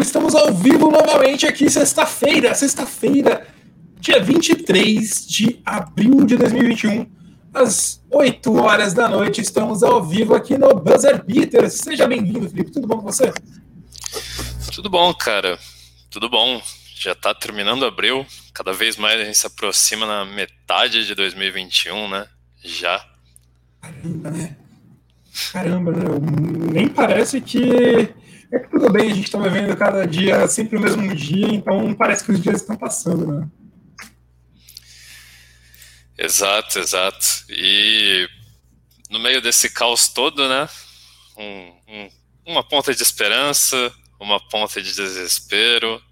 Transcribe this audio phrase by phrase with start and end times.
[0.00, 3.46] estamos ao vivo novamente aqui, sexta-feira, sexta-feira,
[3.98, 7.06] dia 23 de abril de 2021,
[7.52, 11.70] às 8 horas da noite, estamos ao vivo aqui no Buzzer Beater.
[11.70, 13.32] Seja bem-vindo, Felipe, tudo bom com você?
[14.74, 15.58] Tudo bom, cara,
[16.10, 16.60] tudo bom.
[16.96, 22.08] Já tá terminando abril, cada vez mais a gente se aproxima na metade de 2021,
[22.08, 22.26] né?
[22.62, 23.04] Já.
[23.80, 24.56] Caramba, né?
[25.52, 26.04] Caramba, né?
[26.72, 28.12] Nem parece que
[28.52, 31.94] é que tudo bem, a gente está vivendo cada dia sempre o mesmo dia, então
[31.94, 33.48] parece que os dias estão passando, né?
[36.18, 37.26] Exato, exato.
[37.48, 38.28] E
[39.08, 40.68] no meio desse caos todo, né?
[41.36, 42.08] Um, um,
[42.46, 46.02] uma ponta de esperança, uma ponta de desespero,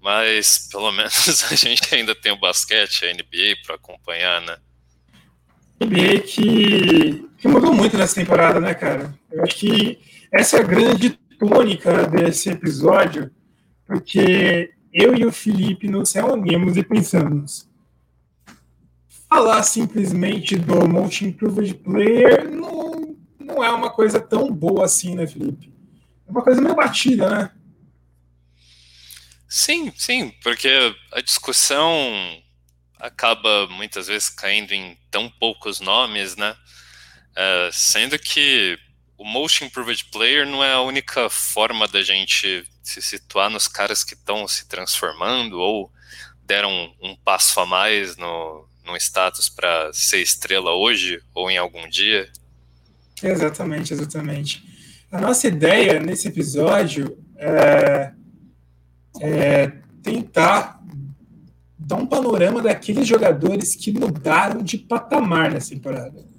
[0.00, 4.56] mas pelo menos a gente ainda tem o basquete, a NBA para acompanhar, né?
[5.80, 9.14] NBA que, que mudou muito nessa temporada, né, cara?
[9.30, 9.98] Eu acho que
[10.32, 13.30] essa é a grande tônica desse episódio,
[13.86, 17.68] porque eu e o Felipe nos reunimos e pensamos.
[19.28, 25.26] Falar simplesmente do Motion Improved Player não, não é uma coisa tão boa assim, né,
[25.26, 25.72] Felipe?
[26.26, 27.50] É uma coisa meio batida, né?
[29.48, 30.68] Sim, sim, porque
[31.12, 31.88] a discussão
[32.98, 36.56] acaba muitas vezes caindo em tão poucos nomes, né?
[37.32, 38.78] Uh, sendo que
[39.16, 44.02] o Motion Improved Player não é a única forma da gente se situar nos caras
[44.04, 45.90] que estão se transformando ou
[46.44, 51.56] deram um, um, passo a mais no, no status para ser estrela hoje ou em
[51.56, 52.28] algum dia.
[53.22, 54.62] Exatamente, exatamente.
[55.10, 58.12] A nossa ideia nesse episódio é,
[59.20, 59.66] é
[60.02, 60.80] tentar
[61.78, 66.33] dar um panorama daqueles jogadores que mudaram de patamar nessa temporada.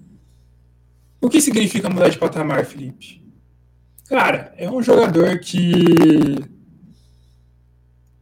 [1.26, 3.20] O que significa mudar de patamar, Felipe?
[4.08, 5.66] Cara, é um jogador que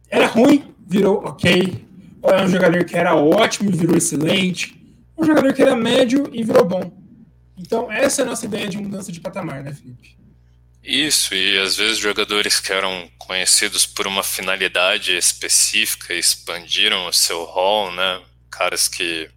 [0.08, 1.86] era ruim, virou ok.
[2.22, 4.82] Ou é um jogador que era ótimo e virou excelente.
[5.18, 6.90] Um jogador que era médio e virou bom.
[7.58, 10.16] Então, essa é a nossa ideia de mudança de patamar, né, Felipe?
[10.82, 17.44] Isso, e às vezes jogadores que eram conhecidos por uma finalidade específica expandiram o seu
[17.44, 18.22] rol, né?
[18.50, 19.28] Caras que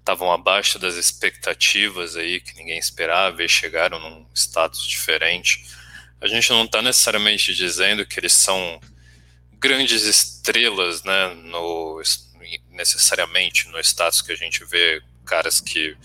[0.00, 5.64] estavam abaixo das expectativas aí que ninguém esperava e chegaram num status diferente.
[6.20, 8.80] A gente não está necessariamente dizendo que eles são
[9.58, 12.02] grandes estrelas, né, no,
[12.70, 15.96] necessariamente no status que a gente vê caras que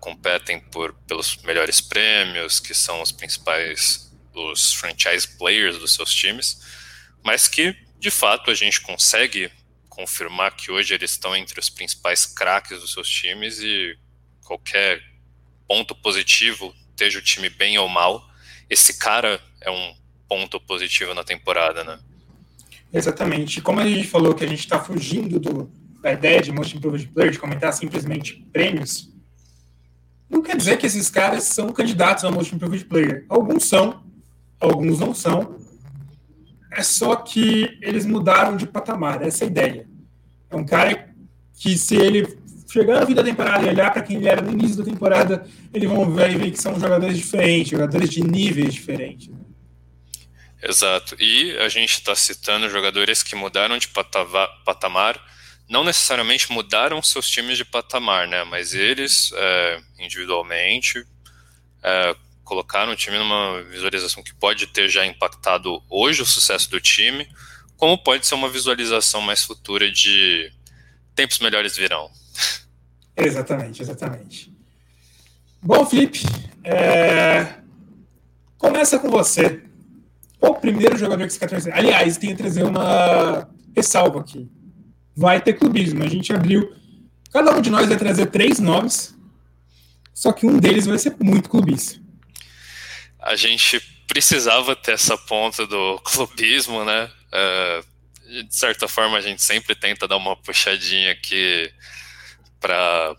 [0.00, 6.60] competem por, pelos melhores prêmios, que são os principais, os franchise players dos seus times,
[7.24, 9.50] mas que de fato a gente consegue
[9.96, 13.96] confirmar que hoje eles estão entre os principais craques dos seus times e
[14.44, 15.02] qualquer
[15.66, 18.22] ponto positivo, esteja o time bem ou mal,
[18.68, 19.94] esse cara é um
[20.28, 21.98] ponto positivo na temporada, né?
[22.92, 23.62] Exatamente.
[23.62, 25.70] Como a gente falou que a gente está fugindo do,
[26.02, 29.10] da ideia de Most Improved Player, de comentar simplesmente prêmios,
[30.28, 33.24] não quer dizer que esses caras são candidatos a Most Improved Player.
[33.28, 34.04] Alguns são,
[34.60, 35.58] alguns não são,
[36.72, 39.88] é só que eles mudaram de patamar, essa é a ideia.
[40.50, 41.08] É um cara
[41.58, 42.38] que, se ele
[42.70, 45.46] chegar na vida da temporada e olhar para quem ele era no início da temporada,
[45.72, 49.28] eles vão ver ver que são jogadores diferentes, jogadores de níveis diferentes.
[49.28, 49.38] Né?
[50.62, 51.16] Exato.
[51.18, 55.20] E a gente está citando jogadores que mudaram de patamar,
[55.68, 58.44] não necessariamente mudaram seus times de patamar, né?
[58.44, 61.04] Mas eles, é, individualmente,
[61.82, 66.80] é, colocar um time numa visualização que pode ter já impactado hoje o sucesso do
[66.80, 67.28] time,
[67.76, 70.50] como pode ser uma visualização mais futura de
[71.14, 72.08] tempos melhores virão.
[73.16, 74.54] Exatamente, exatamente.
[75.60, 76.20] Bom, Felipe,
[76.62, 77.54] é...
[78.56, 79.62] começa com você.
[80.38, 81.72] Qual o primeiro jogador que você quer trazer?
[81.72, 84.48] Aliás, tem que trazer uma ressalva aqui.
[85.16, 86.04] Vai ter clubismo.
[86.04, 86.72] A gente abriu.
[87.32, 89.14] Cada um de nós vai trazer três nomes,
[90.14, 92.05] só que um deles vai ser muito clubista
[93.26, 97.10] a gente precisava ter essa ponta do clubismo, né?
[97.26, 101.72] Uh, de certa forma, a gente sempre tenta dar uma puxadinha aqui
[102.60, 103.16] para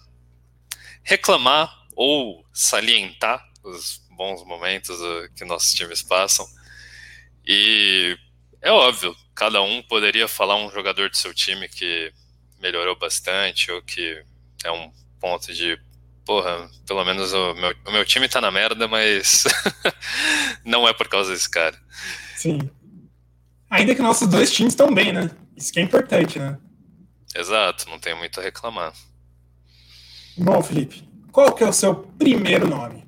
[1.04, 6.48] reclamar ou salientar os bons momentos uh, que nossos times passam.
[7.46, 8.18] E
[8.62, 12.14] é óbvio, cada um poderia falar um jogador do seu time que
[12.60, 14.24] melhorou bastante ou que
[14.64, 15.80] é um ponto de
[16.28, 19.46] porra, pelo menos o meu, o meu time tá na merda, mas
[20.66, 21.82] não é por causa desse cara.
[22.36, 22.70] Sim.
[23.70, 25.32] Ainda que nossos dois times estão bem, né?
[25.56, 26.58] Isso que é importante, né?
[27.34, 28.92] Exato, não tem muito a reclamar.
[30.38, 33.06] Bom, Felipe, qual que é o seu primeiro nome?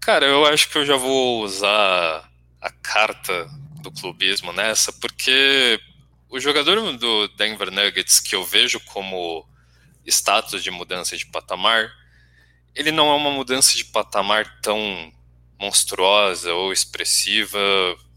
[0.00, 2.30] Cara, eu acho que eu já vou usar
[2.60, 3.50] a carta
[3.82, 5.80] do clubismo nessa, porque
[6.28, 9.44] o jogador do Denver Nuggets que eu vejo como
[10.06, 11.90] status de mudança de patamar,
[12.74, 15.12] ele não é uma mudança de patamar tão
[15.58, 17.58] monstruosa ou expressiva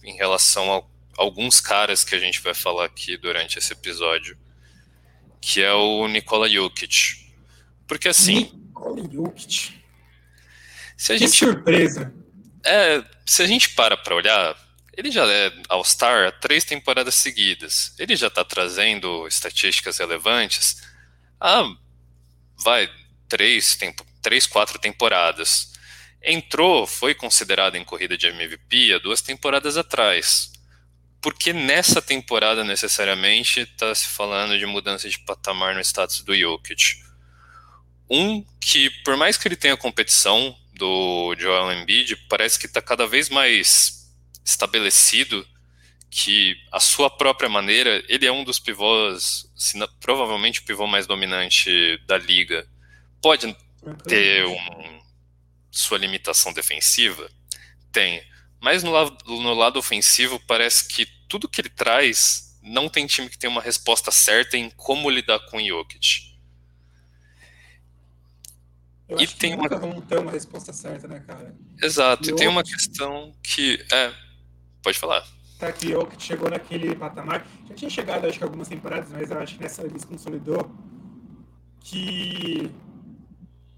[0.03, 0.83] em relação a
[1.17, 4.37] alguns caras que a gente vai falar aqui durante esse episódio,
[5.41, 7.29] que é o Nikola Jokic.
[7.87, 8.51] Porque assim.
[8.53, 9.83] Nikola Jokic.
[10.97, 12.13] Se a que gente, surpresa!
[12.65, 14.55] É, se a gente para para olhar,
[14.95, 17.93] ele já é All-Star há três temporadas seguidas.
[17.99, 20.81] Ele já está trazendo estatísticas relevantes
[21.43, 21.75] há,
[22.63, 22.89] vai,
[23.27, 25.73] três, tempo, três, quatro temporadas.
[26.21, 30.53] Entrou, foi considerado em corrida de MVP há duas temporadas atrás.
[31.21, 37.03] Porque nessa temporada, necessariamente, está se falando de mudança de patamar no status do Jokic.
[38.09, 43.05] Um que, por mais que ele tenha competição do Joel Embiid, parece que está cada
[43.05, 44.13] vez mais
[44.45, 45.45] estabelecido
[46.13, 51.07] que a sua própria maneira, ele é um dos pivôs, não, provavelmente o pivô mais
[51.07, 52.67] dominante da liga.
[53.21, 53.55] Pode
[54.07, 55.01] ter um,
[55.71, 57.29] sua limitação defensiva?
[57.91, 58.23] Tem.
[58.61, 63.27] Mas no lado, no lado ofensivo, parece que tudo que ele traz não tem time
[63.27, 66.31] que tem uma resposta certa em como lidar com o Jokic.
[69.09, 69.67] Eu e tem uma...
[69.67, 71.55] vamos ter uma resposta certa, né, cara?
[71.81, 73.83] Exato, e, e tem uma questão que.
[73.91, 74.13] É,
[74.83, 75.25] Pode falar.
[75.63, 77.47] Tá, que Jokic chegou naquele patamar.
[77.69, 80.69] Já tinha chegado, acho que algumas temporadas, mas acho que nessa ele se consolidou.
[81.79, 82.69] Que.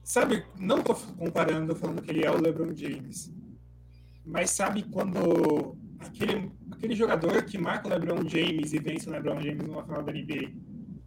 [0.03, 3.31] Sabe, não tô comparando, falando que ele é o LeBron James.
[4.25, 9.39] Mas sabe quando aquele, aquele jogador que marca o LeBron James e vence o LeBron
[9.39, 10.53] James numa final da NBA.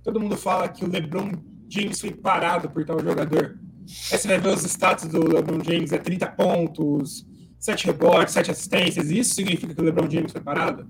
[0.04, 1.32] Todo mundo fala que o LeBron
[1.68, 3.58] James foi parado por tal jogador.
[4.12, 7.26] Aí você vai ver os status do LeBron James, é 30 pontos,
[7.58, 10.88] sete rebotes, sete assistências, isso significa que o LeBron James foi parado?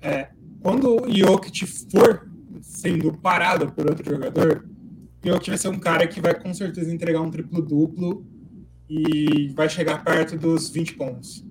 [0.00, 0.28] É,
[0.60, 2.28] quando o Jokic for
[2.60, 4.66] sendo parado por outro jogador,
[5.24, 8.26] o Jokic vai ser um cara que vai com certeza entregar um triplo-duplo
[8.88, 11.44] e vai chegar perto dos 20 pontos.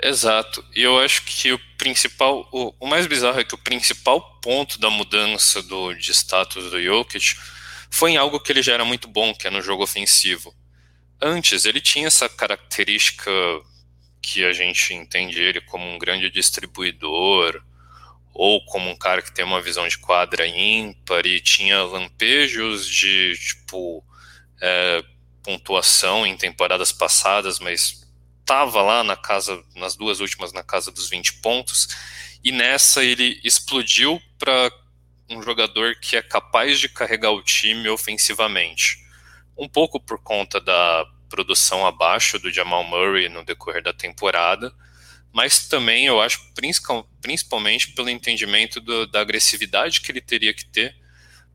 [0.00, 0.64] Exato.
[0.74, 4.78] E eu acho que o principal, o, o, mais bizarro é que o principal ponto
[4.78, 7.36] da mudança do, de status do Jokic
[7.88, 10.52] foi em algo que ele já era muito bom, que é no jogo ofensivo
[11.22, 13.30] antes ele tinha essa característica
[14.20, 17.62] que a gente entende ele como um grande distribuidor
[18.34, 23.34] ou como um cara que tem uma visão de quadra ímpar e tinha lampejos de
[23.36, 24.04] tipo
[24.60, 25.04] é,
[25.42, 28.06] pontuação em temporadas passadas, mas
[28.40, 31.88] estava lá na casa, nas duas últimas na casa dos 20 pontos.
[32.42, 34.70] E nessa ele explodiu para
[35.28, 38.98] um jogador que é capaz de carregar o time ofensivamente.
[39.56, 44.70] Um pouco por conta da produção abaixo do Jamal Murray no decorrer da temporada,
[45.32, 46.52] mas também eu acho
[47.22, 50.94] principalmente pelo entendimento do, da agressividade que ele teria que ter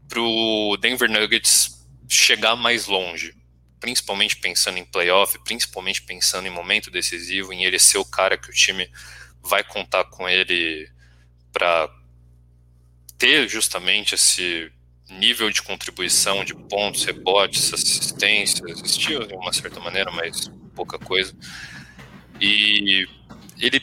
[0.09, 3.35] para o Denver Nuggets chegar mais longe,
[3.79, 8.49] principalmente pensando em playoff, principalmente pensando em momento decisivo, em ele ser o cara que
[8.49, 8.89] o time
[9.43, 10.89] vai contar com ele
[11.53, 11.87] para
[13.15, 14.71] ter justamente esse
[15.09, 21.35] nível de contribuição de pontos, rebotes, assistências, existiu de uma certa maneira, mas pouca coisa.
[22.39, 23.07] E
[23.59, 23.81] ele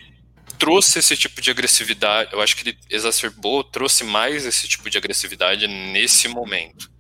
[0.58, 4.96] trouxe esse tipo de agressividade, eu acho que ele exacerbou, trouxe mais esse tipo de
[4.96, 6.90] agressividade nesse momento,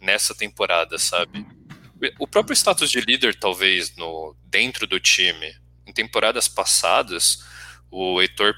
[0.00, 1.46] nessa temporada, sabe?
[2.18, 5.54] O próprio status de líder, talvez, no dentro do time,
[5.86, 7.44] em temporadas passadas,
[7.90, 8.54] o Heitor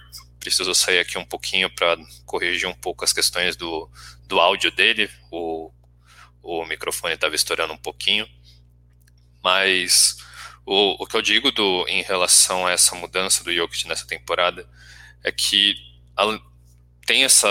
[0.51, 3.91] precisou sair aqui um pouquinho para corrigir um pouco as questões do,
[4.25, 5.73] do áudio dele, o,
[6.43, 8.29] o microfone estava estourando um pouquinho,
[9.43, 10.17] mas
[10.65, 14.69] o, o que eu digo do, em relação a essa mudança do Jokic nessa temporada
[15.25, 15.75] é que
[16.17, 16.25] a,
[17.05, 17.49] tem essa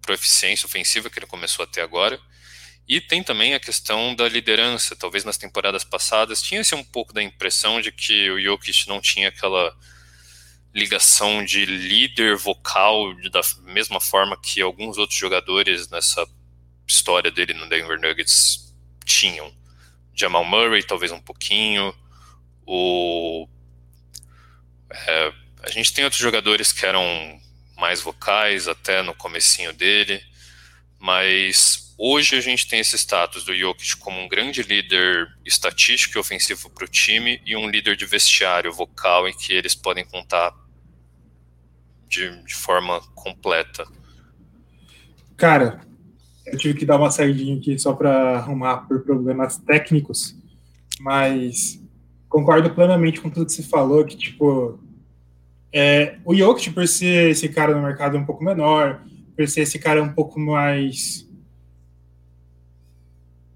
[0.00, 2.18] proficiência ofensiva que ele começou a ter agora,
[2.88, 4.96] e tem também a questão da liderança.
[4.96, 9.28] Talvez nas temporadas passadas tinha-se um pouco da impressão de que o Jokic não tinha
[9.28, 9.74] aquela
[10.74, 16.26] ligação de líder vocal da mesma forma que alguns outros jogadores nessa
[16.86, 18.74] história dele no Denver Nuggets
[19.04, 19.52] tinham.
[20.14, 21.94] Jamal Murray, talvez um pouquinho.
[22.66, 23.46] O,
[24.90, 27.40] é, a gente tem outros jogadores que eram
[27.76, 30.22] mais vocais até no comecinho dele,
[30.98, 36.20] mas hoje a gente tem esse status do Jokic como um grande líder estatístico e
[36.20, 40.52] ofensivo para o time e um líder de vestiário vocal em que eles podem contar
[42.12, 43.86] de, de forma completa?
[45.36, 45.80] Cara,
[46.46, 50.36] eu tive que dar uma saidinha aqui só para arrumar por problemas técnicos,
[51.00, 51.80] mas
[52.28, 54.78] concordo plenamente com tudo que você falou, que, tipo,
[55.74, 59.00] É, o Jokic, por ser esse cara no mercado um pouco menor,
[59.34, 61.26] por ser esse cara um pouco mais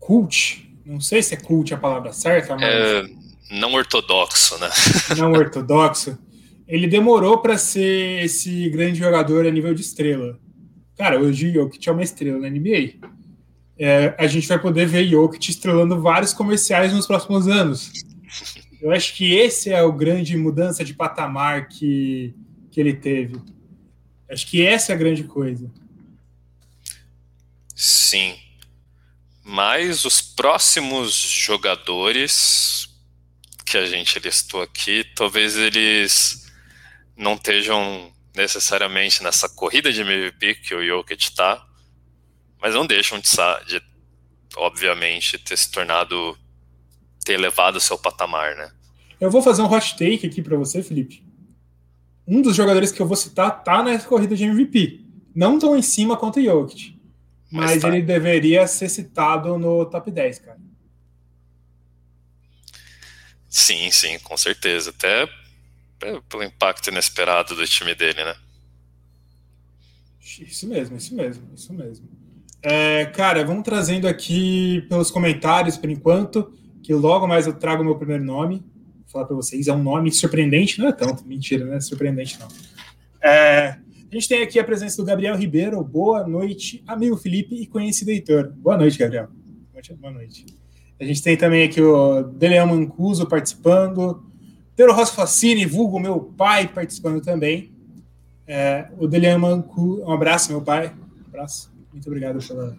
[0.00, 2.64] cult, não sei se é cult a palavra certa, mas...
[2.64, 3.02] É,
[3.50, 4.70] não ortodoxo, né?
[5.18, 6.18] não ortodoxo.
[6.66, 10.38] Ele demorou para ser esse grande jogador a nível de estrela.
[10.96, 12.94] Cara, hoje o Jokic é uma estrela na NBA.
[13.78, 17.92] É, a gente vai poder ver Jokic estrelando vários comerciais nos próximos anos.
[18.80, 22.34] Eu acho que esse é o grande mudança de patamar que,
[22.70, 23.40] que ele teve.
[24.28, 25.70] Acho que essa é a grande coisa.
[27.74, 28.34] Sim.
[29.44, 32.88] Mas os próximos jogadores
[33.64, 36.45] que a gente listou aqui, talvez eles
[37.16, 41.66] não estejam necessariamente nessa corrida de MVP que o Jokic está,
[42.60, 43.28] mas não deixam de,
[43.66, 43.82] de,
[44.56, 46.36] obviamente, ter se tornado,
[47.24, 48.70] ter elevado o seu patamar, né?
[49.18, 51.24] Eu vou fazer um hot take aqui para você, Felipe.
[52.26, 55.00] Um dos jogadores que eu vou citar tá nessa corrida de MVP.
[55.34, 56.98] Não tão em cima quanto o Jokic,
[57.50, 57.88] mas, mas tá.
[57.88, 60.58] ele deveria ser citado no top 10, cara.
[63.48, 64.90] Sim, sim, com certeza.
[64.90, 65.26] Até
[65.98, 68.34] pelo impacto inesperado do time dele, né?
[70.40, 72.08] Isso mesmo, isso mesmo, isso mesmo.
[72.62, 77.84] É, cara, vamos trazendo aqui pelos comentários por enquanto, que logo mais eu trago o
[77.84, 78.56] meu primeiro nome.
[78.56, 82.38] Vou falar para vocês, é um nome surpreendente, não é tanto, mentira, não é surpreendente
[82.40, 82.48] não.
[83.22, 83.78] É,
[84.10, 85.82] a gente tem aqui a presença do Gabriel Ribeiro.
[85.82, 88.52] Boa noite, amigo Felipe e conhecido Heitor.
[88.52, 89.28] Boa noite, Gabriel.
[90.00, 90.46] Boa noite.
[90.98, 94.25] A gente tem também aqui o Deleão Mancuso participando.
[94.76, 97.72] Pedro Rossi Facini, vulgo meu pai, participando também.
[98.46, 100.94] É, o Delian Mancu, um abraço, meu pai.
[101.24, 101.72] Um abraço.
[101.90, 102.76] Muito obrigado pela,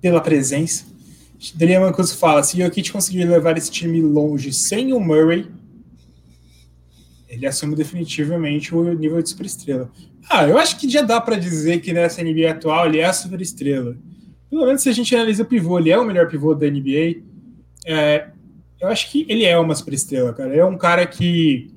[0.00, 0.84] pela presença.
[1.54, 5.48] Delian Mancuso fala: se o Jokic conseguir levar esse time longe sem o Murray,
[7.28, 9.90] ele assume definitivamente o nível de superestrela.
[10.28, 13.12] Ah, eu acho que já dá para dizer que nessa NBA atual ele é a
[13.12, 13.96] superestrela.
[14.50, 17.22] Pelo menos se a gente analisa o pivô, ele é o melhor pivô da NBA.
[17.86, 18.28] É,
[18.82, 20.56] eu acho que ele é uma superestrela, cara.
[20.56, 21.72] É um cara que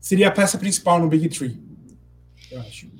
[0.00, 1.56] seria a peça principal no Big Tree.
[2.50, 2.90] Eu acho.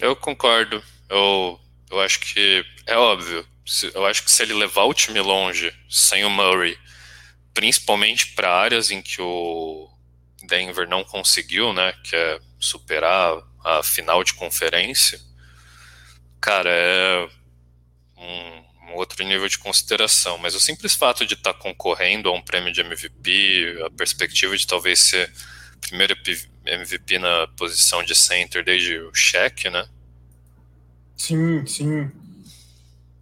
[0.00, 0.82] Eu concordo.
[1.08, 3.46] Eu, eu acho que é óbvio.
[3.94, 6.76] Eu acho que se ele levar o time longe sem o Murray,
[7.54, 9.88] principalmente para áreas em que o
[10.48, 15.20] Denver não conseguiu, né, que é superar a final de conferência,
[16.40, 17.28] cara, é
[18.16, 22.32] um, um outro nível de consideração, mas o simples fato de estar tá concorrendo a
[22.32, 25.32] um prêmio de MVP, a perspectiva de talvez ser
[25.80, 26.14] primeiro
[26.66, 29.86] MVP na posição de center desde o Shaq, né?
[31.16, 32.10] Sim, sim.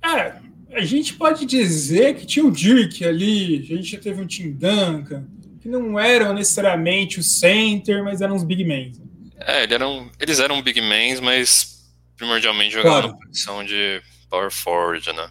[0.03, 0.35] É,
[0.73, 4.53] a gente pode dizer que tinha o Dirk ali, a gente já teve um Tim
[4.53, 5.27] Duncan,
[5.61, 8.93] que não eram necessariamente o center, mas eram os big men.
[9.41, 13.19] É, eles eram, eles eram big men, mas primordialmente jogavam claro.
[13.19, 15.31] na posição de power forward, né?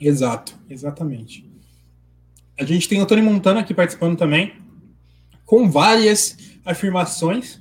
[0.00, 1.48] Exato, exatamente.
[2.58, 4.54] A gente tem o Tony Montana aqui participando também,
[5.44, 7.60] com várias afirmações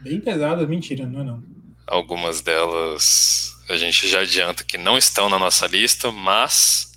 [0.00, 0.68] bem pesadas.
[0.68, 1.42] Mentira, não é não.
[1.86, 6.92] Algumas delas a gente já adianta que não estão na nossa lista, mas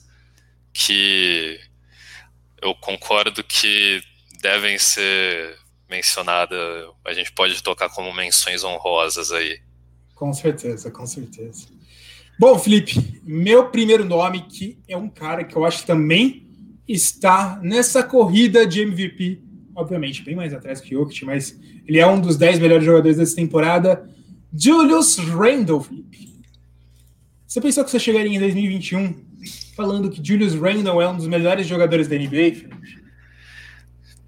[0.73, 1.59] que
[2.61, 4.01] eu concordo que
[4.41, 5.57] devem ser
[5.89, 6.59] mencionadas.
[7.05, 9.61] A gente pode tocar como menções honrosas aí.
[10.13, 11.67] Com certeza, com certeza.
[12.39, 16.47] Bom, Felipe, meu primeiro nome, que é um cara que eu acho que também
[16.87, 19.41] está nessa corrida de MVP,
[19.75, 23.17] obviamente, bem mais atrás que o Jokic, mas ele é um dos 10 melhores jogadores
[23.17, 24.07] dessa temporada,
[24.53, 26.27] Julius Randle, Felipe.
[27.47, 29.25] Você pensou que você chegaria em 2021
[29.75, 33.01] falando que Julius Randle é um dos melhores jogadores da NBA, Felipe?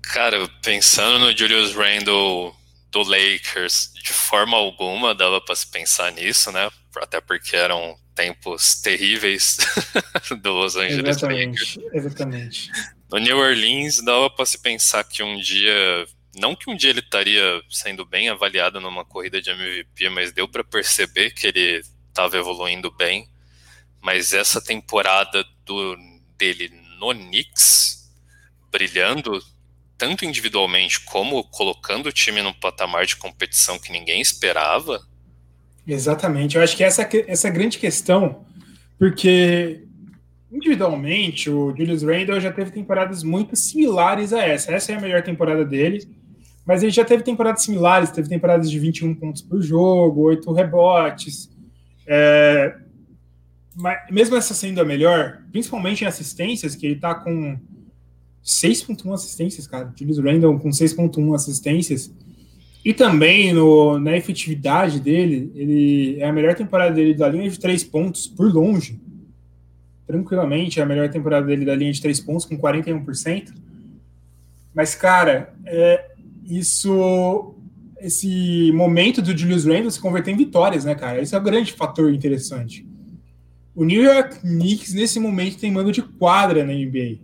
[0.01, 2.56] Cara, pensando no Julius Randle
[2.92, 6.70] do Lakers, de forma alguma dava para se pensar nisso, né?
[7.03, 9.58] Até porque eram tempos terríveis
[10.41, 11.94] do Los Angeles exatamente, Lakers.
[11.94, 12.72] Exatamente.
[13.12, 17.00] No New Orleans dava para se pensar que um dia, não que um dia ele
[17.00, 22.38] estaria sendo bem avaliado numa corrida de MVP, mas deu para perceber que ele estava
[22.38, 23.27] evoluindo bem.
[24.01, 25.98] Mas essa temporada do,
[26.38, 28.12] dele no Knicks,
[28.72, 29.41] brilhando
[29.98, 35.06] tanto individualmente como colocando o time num patamar de competição que ninguém esperava.
[35.91, 38.46] Exatamente, eu acho que essa, essa é grande questão,
[39.00, 39.88] porque
[40.51, 44.72] individualmente o Julius Randle já teve temporadas muito similares a essa.
[44.72, 46.08] Essa é a melhor temporada dele,
[46.63, 51.50] mas ele já teve temporadas similares, teve temporadas de 21 pontos por jogo, 8 rebotes.
[52.05, 52.75] É,
[53.75, 57.60] mas mesmo essa sendo a melhor, principalmente em assistências, que ele está com
[58.46, 59.91] 6.1 assistências, cara.
[59.98, 62.12] Julius Randle com 6.1 assistências.
[62.84, 67.60] E também no, na efetividade dele, ele é a melhor temporada dele da linha de
[67.60, 69.00] três pontos por longe.
[70.08, 73.54] Tranquilamente, é a melhor temporada dele da linha de três pontos, com 41%.
[74.74, 76.12] Mas, cara, é,
[76.46, 77.56] isso.
[78.00, 81.22] Esse momento do Julius Randle se converter em vitórias, né, cara?
[81.22, 82.88] Esse é o grande fator interessante.
[83.76, 87.20] O New York Knicks, nesse momento, tem mando de quadra na NBA.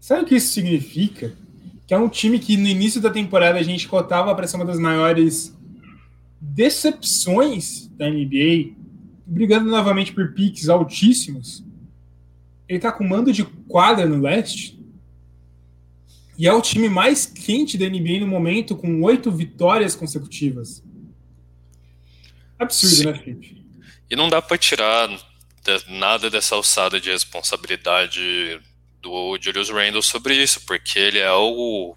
[0.00, 1.34] Sabe o que isso significa?
[1.90, 4.64] Que é um time que no início da temporada a gente cotava para ser uma
[4.64, 5.58] das maiores
[6.40, 8.76] decepções da NBA,
[9.26, 11.64] brigando novamente por piques altíssimos.
[12.68, 14.80] Ele está com mando de quadra no leste.
[16.38, 20.84] E é o time mais quente da NBA no momento, com oito vitórias consecutivas.
[22.56, 23.06] Absurdo, Sim.
[23.06, 23.66] né, Felipe?
[24.08, 25.10] E não dá para tirar
[25.88, 28.60] nada dessa alçada de responsabilidade
[29.00, 31.96] do Julius Randle sobre isso, porque ele é o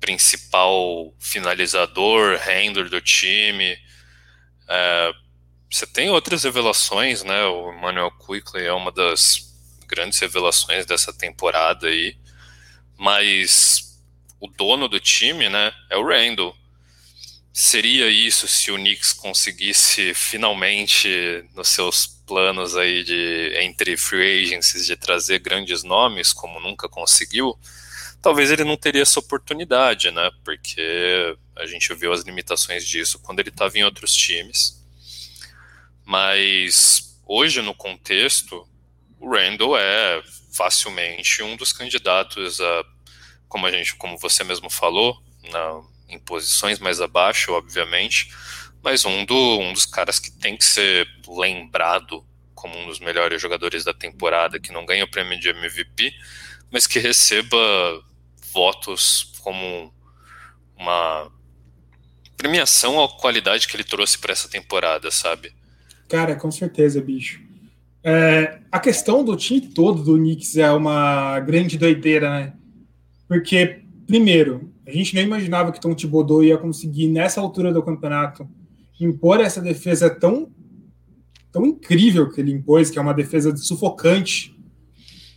[0.00, 3.78] principal finalizador, handler do time.
[4.68, 5.12] É,
[5.70, 7.44] você tem outras revelações, né?
[7.44, 9.48] O Emmanuel Quickly é uma das
[9.86, 12.16] grandes revelações dessa temporada aí,
[12.96, 13.98] mas
[14.38, 16.54] o dono do time, né, é o Randle.
[17.52, 24.84] Seria isso se o Knicks conseguisse finalmente nos seus planos aí de entre free agencies
[24.84, 27.58] de trazer grandes nomes, como nunca conseguiu,
[28.20, 30.30] talvez ele não teria essa oportunidade, né?
[30.44, 34.78] Porque a gente viu as limitações disso quando ele estava em outros times.
[36.04, 38.68] Mas hoje no contexto,
[39.18, 42.84] o Randall é facilmente um dos candidatos a,
[43.48, 45.16] como a gente, como você mesmo falou,
[45.50, 48.30] na, em posições mais abaixo, obviamente,
[48.88, 53.40] mas um, do, um dos caras que tem que ser lembrado como um dos melhores
[53.40, 56.10] jogadores da temporada, que não ganha o prêmio de MVP,
[56.72, 57.58] mas que receba
[58.50, 59.92] votos como
[60.74, 61.30] uma
[62.34, 65.52] premiação à qualidade que ele trouxe para essa temporada, sabe?
[66.08, 67.42] Cara, com certeza, bicho.
[68.02, 72.52] É, a questão do time todo do Knicks é uma grande doideira, né?
[73.28, 78.48] Porque, primeiro, a gente nem imaginava que Tom Thibodeau ia conseguir, nessa altura do campeonato,
[79.00, 80.50] impor essa defesa tão,
[81.52, 84.56] tão incrível que ele impôs, que é uma defesa sufocante.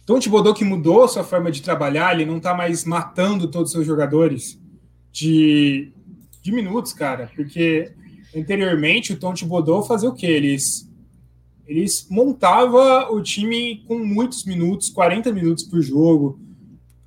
[0.05, 3.71] Tom Thibodeau que mudou sua forma de trabalhar, ele não está mais matando todos os
[3.73, 4.59] seus jogadores
[5.11, 5.91] de,
[6.41, 7.91] de minutos, cara, porque
[8.35, 10.27] anteriormente o Tom Thibodeau fazia o quê?
[10.27, 10.89] Eles,
[11.67, 16.39] eles montava o time com muitos minutos, 40 minutos por jogo,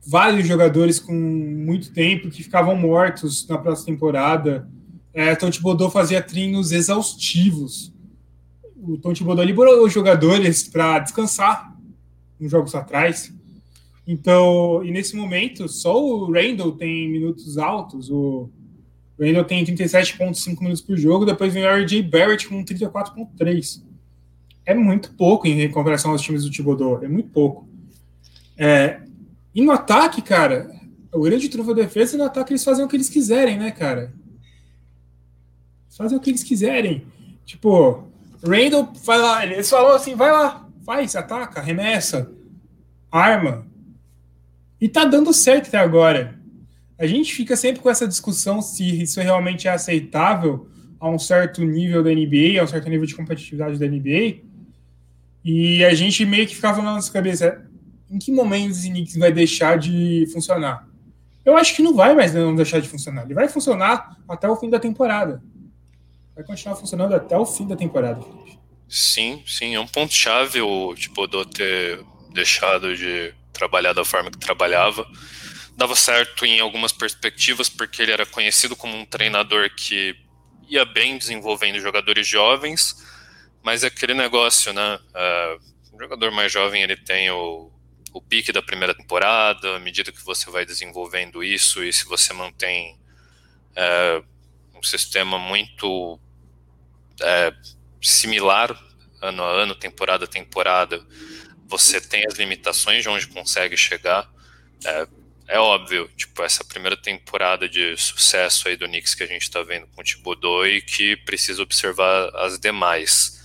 [0.06, 4.68] vários jogadores com muito tempo que ficavam mortos na próxima temporada.
[5.14, 7.92] É, Tom Thibodeau fazia treinos exaustivos.
[8.76, 11.72] O Tom Thibodeau liberou os jogadores para descansar
[12.40, 13.32] uns jogos atrás.
[14.06, 18.10] Então, e nesse momento, só o Randall tem minutos altos.
[18.10, 18.50] O
[19.18, 21.24] Randall tem 37,5 minutos por jogo.
[21.24, 23.82] Depois vem o RJ Barrett com 34,3.
[24.66, 27.02] É muito pouco em comparação aos times do Thibodeau.
[27.02, 27.68] É muito pouco.
[28.58, 29.00] É,
[29.54, 30.68] e no ataque, cara,
[31.12, 34.12] o grande trunfo da defesa, no ataque eles fazem o que eles quiserem, né, cara?
[35.96, 37.06] Fazem o que eles quiserem.
[37.44, 38.04] Tipo,
[38.44, 42.30] Randall vai lá, eles falam assim, vai lá, faz, ataca, remessa,
[43.10, 43.66] arma.
[44.80, 46.38] E tá dando certo até agora.
[46.98, 50.68] A gente fica sempre com essa discussão se isso realmente é aceitável
[51.00, 54.42] a um certo nível da NBA, a um certo nível de competitividade da NBA.
[55.44, 57.66] E a gente meio que ficava na nossa cabeça,
[58.10, 60.88] em que momento esse Knicks vai deixar de funcionar?
[61.44, 63.24] Eu acho que não vai mais não deixar de funcionar.
[63.24, 65.42] Ele vai funcionar até o fim da temporada.
[66.34, 68.20] Vai continuar funcionando até o fim da temporada.
[68.88, 69.74] Sim, sim.
[69.74, 75.06] É um ponto-chave o Thibodeau ter deixado de trabalhar da forma que trabalhava.
[75.76, 80.16] Dava certo em algumas perspectivas, porque ele era conhecido como um treinador que
[80.68, 82.96] ia bem desenvolvendo jogadores jovens,
[83.62, 84.98] mas é aquele negócio, né?
[85.10, 87.70] Uh, jogador mais jovem ele tem o,
[88.12, 92.32] o pique da primeira temporada, à medida que você vai desenvolvendo isso e se você
[92.32, 92.98] mantém
[93.76, 94.22] é,
[94.74, 96.18] um sistema muito
[97.20, 97.52] é,
[98.00, 98.78] similar
[99.20, 101.04] ano a ano, temporada a temporada,
[101.66, 104.30] você tem as limitações de onde consegue chegar.
[104.84, 105.08] É,
[105.48, 109.62] é óbvio, tipo, essa primeira temporada de sucesso aí do Knicks que a gente está
[109.62, 113.42] vendo com o Thibodeau e que precisa observar as demais.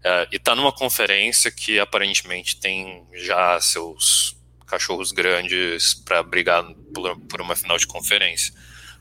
[0.00, 7.18] Uh, e está numa conferência que aparentemente tem já seus cachorros grandes para brigar por,
[7.22, 8.54] por, uma final de conferência.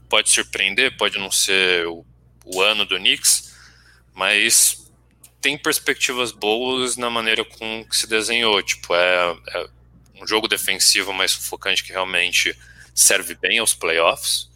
[0.10, 2.06] Pode surpreender, pode não ser o,
[2.44, 3.56] o ano do Knicks,
[4.20, 4.92] mas
[5.40, 8.62] tem perspectivas boas na maneira com que se desenhou.
[8.62, 9.68] Tipo, é, é
[10.22, 12.54] um jogo defensivo mais sufocante que realmente
[12.94, 14.50] serve bem aos playoffs.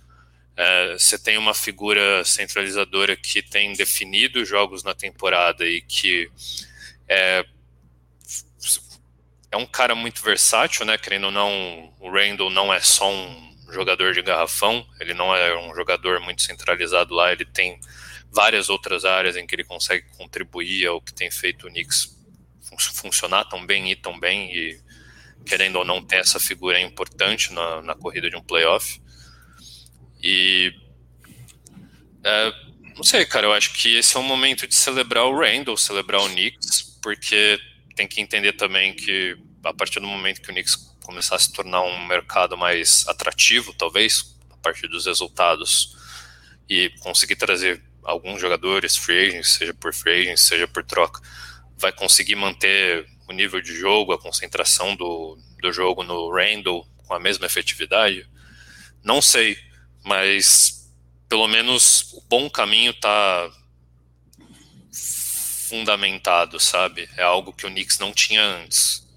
[0.58, 6.30] É, você tem uma figura centralizadora que tem definido jogos na temporada e que
[7.08, 7.45] é,
[9.49, 10.97] é um cara muito versátil, né?
[10.97, 15.58] Querendo ou não, o Randall não é só um jogador de garrafão, ele não é
[15.58, 17.80] um jogador muito centralizado lá, ele tem
[18.34, 22.13] várias outras áreas em que ele consegue contribuir ao que tem feito o Knicks
[22.96, 24.82] funcionar tão bem e tão bem, e
[25.46, 29.00] querendo ou não ter essa figura importante na, na corrida de um playoff.
[30.22, 30.74] E
[32.24, 32.54] é,
[32.96, 36.22] não sei, cara, eu acho que esse é um momento de celebrar o Randall, celebrar
[36.22, 37.60] o Knicks, porque
[37.96, 41.52] tem que entender também que a partir do momento que o Knicks começar a se
[41.52, 45.98] tornar um mercado mais atrativo, talvez, a partir dos resultados,
[46.69, 51.22] e conseguir trazer alguns jogadores free agents, seja por free agents, seja por troca,
[51.78, 57.13] vai conseguir manter o nível de jogo, a concentração do, do jogo no Randall com
[57.13, 58.28] a mesma efetividade?
[59.04, 59.58] Não sei,
[60.04, 60.89] mas
[61.28, 63.50] pelo menos o bom caminho está
[65.68, 67.10] fundamentado, sabe?
[67.18, 69.08] É algo que o Knicks não tinha antes.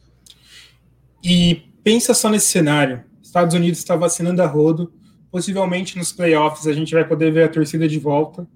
[1.22, 3.04] E pensa só nesse cenário.
[3.22, 4.92] Estados Unidos está vacinando a rodo.
[5.30, 8.48] Possivelmente nos playoffs a gente vai poder ver a torcida de volta.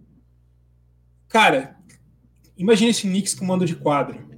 [1.30, 1.76] Cara,
[2.58, 4.28] imagina esse Knicks com mando de quadro.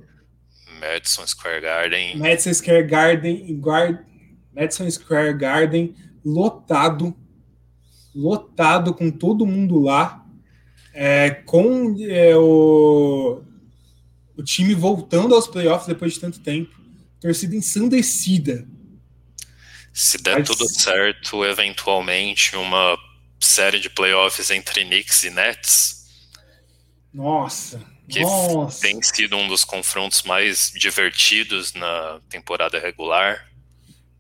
[0.79, 2.19] Madison Square Garden.
[2.19, 4.05] Madison Square Garden, Guard,
[4.55, 7.17] Madison Square Garden lotado,
[8.15, 10.25] lotado com todo mundo lá,
[10.93, 13.43] é, com é, o,
[14.37, 16.79] o time voltando aos playoffs depois de tanto tempo,
[17.21, 18.69] torcida ensandecida.
[19.93, 20.49] Se der Mas...
[20.49, 22.99] tudo certo, eventualmente uma
[23.41, 26.02] série de playoffs entre Knicks e Nets.
[27.13, 28.81] Nossa, que nossa.
[28.81, 33.49] tem sido um dos confrontos mais divertidos na temporada regular.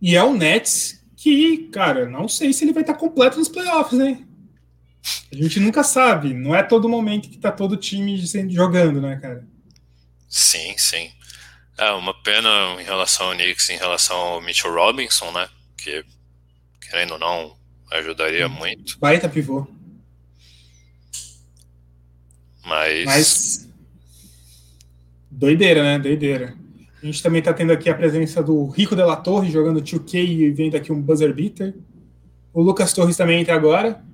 [0.01, 4.01] E é o Nets que, cara, não sei se ele vai estar completo nos playoffs,
[4.01, 4.27] hein?
[5.33, 6.35] A gente nunca sabe.
[6.35, 9.47] Não é todo momento que tá todo time jogando, né, cara?
[10.29, 11.11] Sim, sim.
[11.79, 12.49] É uma pena
[12.81, 15.49] em relação ao Knicks, em relação ao Mitchell Robinson, né?
[15.77, 16.05] Que,
[16.81, 17.57] querendo ou não,
[17.91, 18.99] ajudaria muito.
[18.99, 19.67] Baita pivô.
[22.65, 23.05] Mas...
[23.05, 23.69] Mas.
[25.31, 25.99] Doideira, né?
[25.99, 26.57] Doideira.
[27.03, 30.15] A gente também está tendo aqui a presença do Rico de la Torre jogando 2K
[30.25, 31.75] e vendo aqui um buzzer beater.
[32.53, 34.05] O Lucas Torres também entra agora.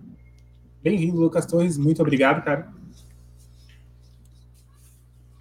[0.83, 1.77] Bem-vindo, Lucas Torres.
[1.77, 2.73] Muito obrigado, cara.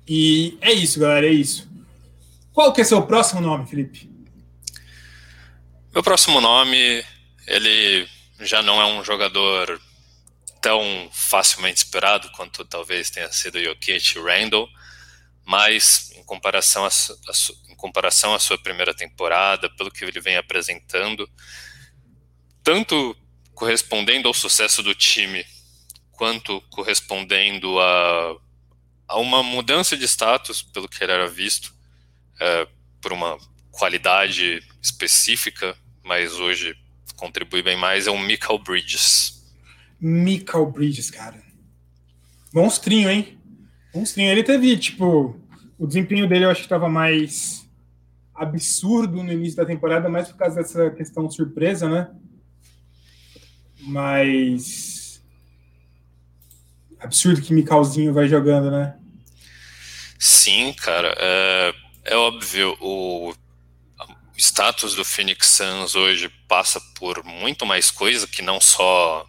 [0.07, 1.27] E é isso, galera.
[1.27, 1.69] É isso.
[2.51, 4.09] Qual que é seu próximo nome, Felipe?
[5.93, 7.03] Meu próximo nome,
[7.47, 8.07] ele
[8.41, 9.79] já não é um jogador
[10.67, 14.67] tão facilmente esperado quanto talvez tenha sido Jokic e Randall,
[15.45, 20.35] mas em comparação a, a, em comparação à sua primeira temporada, pelo que ele vem
[20.35, 21.25] apresentando,
[22.61, 23.15] tanto
[23.53, 25.45] correspondendo ao sucesso do time,
[26.11, 28.35] quanto correspondendo a,
[29.07, 31.73] a uma mudança de status, pelo que ele era visto,
[32.41, 32.67] é,
[32.99, 33.37] por uma
[33.71, 36.75] qualidade específica, mas hoje
[37.15, 39.36] contribui bem mais, é o Michael Bridges.
[39.99, 41.41] Michael Bridges, cara.
[42.53, 43.37] Monstrinho, hein?
[43.93, 44.31] Monstrinho.
[44.31, 45.39] Ele teve, tipo,
[45.77, 47.67] o desempenho dele eu acho que estava mais
[48.33, 52.09] absurdo no início da temporada, mais por causa dessa questão surpresa, né?
[53.79, 55.23] Mas.
[56.99, 58.97] Absurdo que Micalzinho vai jogando, né?
[60.19, 61.15] Sim, cara.
[61.19, 61.73] É,
[62.05, 63.33] é óbvio, o
[64.37, 69.27] status do Phoenix Suns hoje passa por muito mais coisa que não só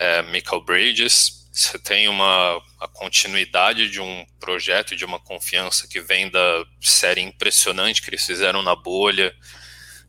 [0.00, 6.00] é, Michael Bridges, você tem uma a continuidade de um projeto, de uma confiança que
[6.00, 9.36] vem da série impressionante que eles fizeram na bolha.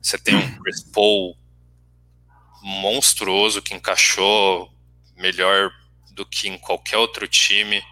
[0.02, 1.38] Você tem um Chris Paul
[2.64, 4.74] monstruoso que encaixou
[5.18, 5.70] melhor
[6.14, 7.84] do que em qualquer outro time.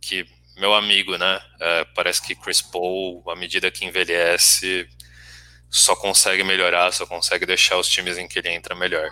[0.00, 1.42] Que, meu amigo, né?
[1.60, 4.88] É, parece que Chris Paul, à medida que envelhece,
[5.68, 9.10] só consegue melhorar, só consegue deixar os times em que ele entra melhor.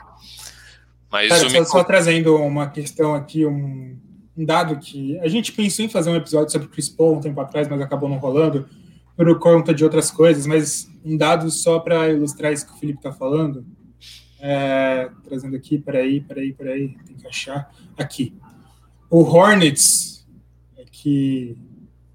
[1.11, 3.99] Mas Cara, só, só, trazendo uma questão aqui, um,
[4.37, 7.41] um, dado que a gente pensou em fazer um episódio sobre Chris Paul um tempo
[7.41, 8.69] atrás, mas acabou não rolando
[9.17, 12.99] por conta de outras coisas, mas um dado só para ilustrar isso que o Felipe
[12.99, 13.67] está falando.
[14.39, 17.71] É, trazendo aqui, peraí, peraí, peraí, tem que achar.
[17.99, 18.33] Aqui.
[19.11, 20.27] O Hornets,
[20.91, 21.59] que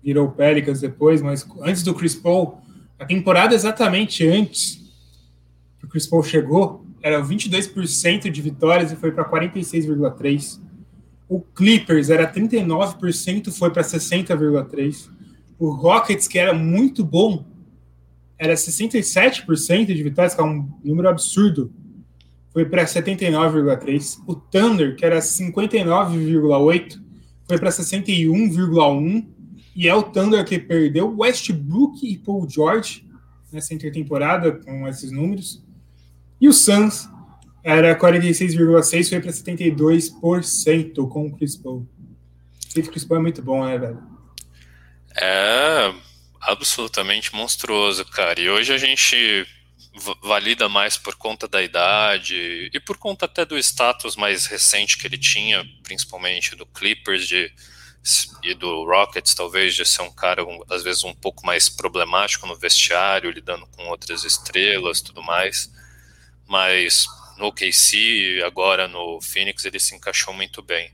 [0.02, 2.60] virou Pelicans depois, mas antes do Chris Paul,
[2.98, 4.82] a temporada exatamente antes
[5.80, 10.60] que o Chris Paul chegou, era 22% de vitórias e foi para 46,3%.
[11.30, 15.12] O Clippers era 39%, foi para 60,3%.
[15.60, 17.46] O Rockets, que era muito bom,
[18.40, 21.72] era 67% de vitórias, que é um número absurdo.
[22.52, 24.24] Foi para 79,3%.
[24.26, 27.00] O Thunder, que era 59,8%,
[27.48, 29.28] foi para 61,1%.
[29.76, 33.08] E é o Thunder que perdeu Westbrook e Paul George
[33.52, 35.64] nessa intertemporada com esses números.
[36.40, 37.10] E o Suns
[37.64, 41.88] era 46,6%, foi para 72% com o Chris Paul.
[42.76, 44.04] Esse Chris Paul é muito bom, né, velho?
[45.20, 45.94] É
[46.42, 48.40] absolutamente monstruoso, cara.
[48.40, 49.48] E hoje a gente
[50.22, 55.08] valida mais por conta da idade e por conta até do status mais recente que
[55.08, 57.52] ele tinha, principalmente do Clippers de,
[58.44, 62.46] e do Rockets, talvez, de ser um cara, um, às vezes, um pouco mais problemático
[62.46, 65.72] no vestiário, lidando com outras estrelas tudo mais.
[66.48, 67.06] Mas
[67.38, 70.94] no KC, agora no Phoenix, ele se encaixou muito bem.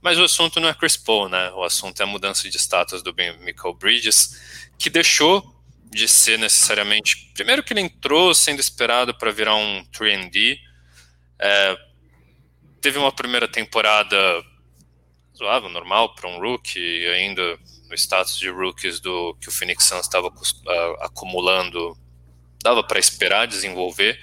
[0.00, 1.50] Mas o assunto não é Chris Paul, né?
[1.50, 5.54] O assunto é a mudança de status do Michael Bridges que deixou
[5.90, 7.30] de ser necessariamente.
[7.34, 10.58] Primeiro, que ele entrou sendo esperado para virar um 3D.
[11.38, 11.76] É,
[12.80, 14.16] teve uma primeira temporada
[15.36, 20.02] zoável, normal para um rookie, ainda no status de rookies do que o Phoenix Suns
[20.02, 20.32] estava uh,
[21.00, 21.96] acumulando,
[22.62, 24.20] dava para esperar desenvolver.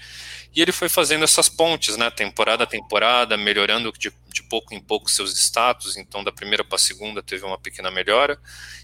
[0.56, 4.80] E ele foi fazendo essas pontes, né, temporada a temporada, melhorando de, de pouco em
[4.80, 5.98] pouco seus status.
[5.98, 8.40] Então, da primeira para a segunda teve uma pequena melhora,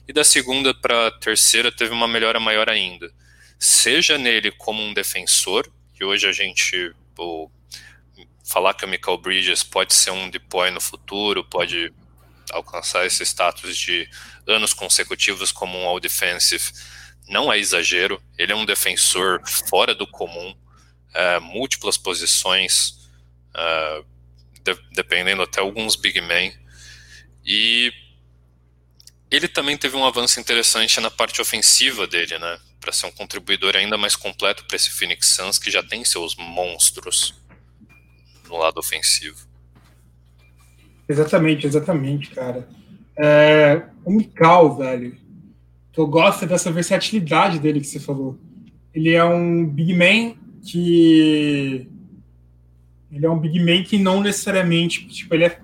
[0.05, 3.09] e da segunda para a terceira teve uma melhora maior ainda.
[3.57, 5.65] Seja nele como um defensor,
[5.97, 7.49] e hoje a gente pô,
[8.43, 11.93] falar que o Michael Bridges pode ser um deploy no futuro, pode
[12.51, 14.09] alcançar esse status de
[14.45, 16.65] anos consecutivos como um all defensive,
[17.29, 18.21] não é exagero.
[18.37, 20.53] Ele é um defensor fora do comum
[21.13, 23.09] é, múltiplas posições,
[23.55, 24.03] é,
[24.63, 26.53] de, dependendo até alguns big men.
[27.45, 27.91] E
[29.29, 32.59] ele também teve um avanço interessante na parte ofensiva dele, né?
[32.79, 36.35] Para ser um contribuidor ainda mais completo para esse Phoenix Suns que já tem seus
[36.35, 37.33] monstros
[38.47, 39.37] no lado ofensivo.
[41.07, 42.67] Exatamente, exatamente, cara.
[43.17, 45.17] É, o Mikal, velho,
[45.95, 48.39] eu gosto dessa versatilidade dele que você falou.
[48.93, 51.87] Ele é um big man que
[53.11, 55.59] ele é um big man que não necessariamente, tipo, ele é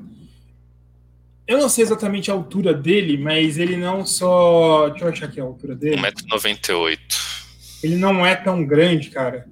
[1.47, 4.89] eu não sei exatamente a altura dele, mas ele não só.
[4.89, 5.95] Deixa eu achar aqui a altura dele.
[5.95, 6.99] 1,98m.
[7.81, 9.47] Ele não é tão grande, cara.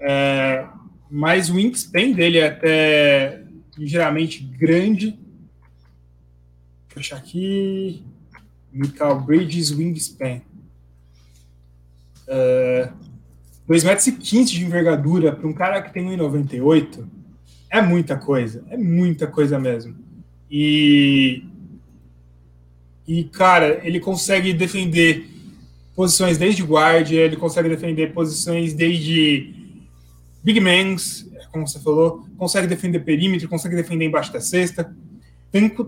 [0.00, 0.66] É,
[1.08, 3.44] mas o wingspan dele é até
[3.78, 5.16] ligeiramente grande.
[6.88, 8.02] Deixa eu achar aqui.
[8.72, 10.40] Michael Bridges Wingspan.
[12.26, 12.90] É,
[13.70, 17.06] 2,15 metros de envergadura para um cara que tem 1,98
[17.70, 18.64] é muita coisa.
[18.68, 19.94] É muita coisa mesmo.
[20.50, 21.44] E.
[23.06, 25.28] E, cara, ele consegue defender
[25.96, 29.52] posições desde guarda, ele consegue defender posições desde
[30.42, 34.94] big mans, como você falou, consegue defender perímetro, consegue defender embaixo da cesta.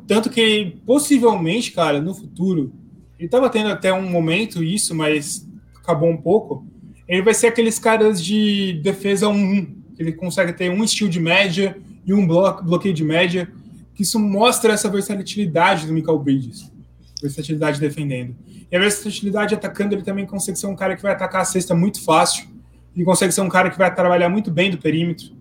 [0.08, 2.72] Tanto que, possivelmente, cara, no futuro,
[3.16, 6.66] ele estava tendo até um momento isso, mas acabou um pouco
[7.12, 11.20] ele vai ser aqueles caras de defesa 1-1, que ele consegue ter um estilo de
[11.20, 13.52] média e um bloco, bloqueio de média,
[13.94, 16.72] que isso mostra essa versatilidade do Michael Bridges,
[17.20, 18.34] versatilidade defendendo.
[18.70, 21.74] E a versatilidade atacando, ele também consegue ser um cara que vai atacar a cesta
[21.74, 22.48] muito fácil,
[22.96, 25.32] ele consegue ser um cara que vai trabalhar muito bem do perímetro.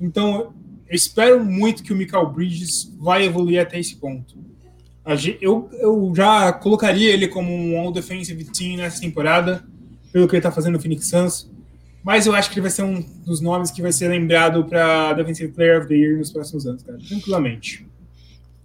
[0.00, 0.54] Então,
[0.88, 4.36] eu espero muito que o Michael Bridges vai evoluir até esse ponto.
[5.40, 9.64] Eu, eu já colocaria ele como um all-defensive team nessa temporada,
[10.16, 11.46] pelo que ele está fazendo no Phoenix Suns.
[12.02, 15.12] Mas eu acho que ele vai ser um dos nomes que vai ser lembrado para
[15.12, 16.96] Defensive Player of the Year nos próximos anos, cara.
[17.06, 17.86] Tranquilamente.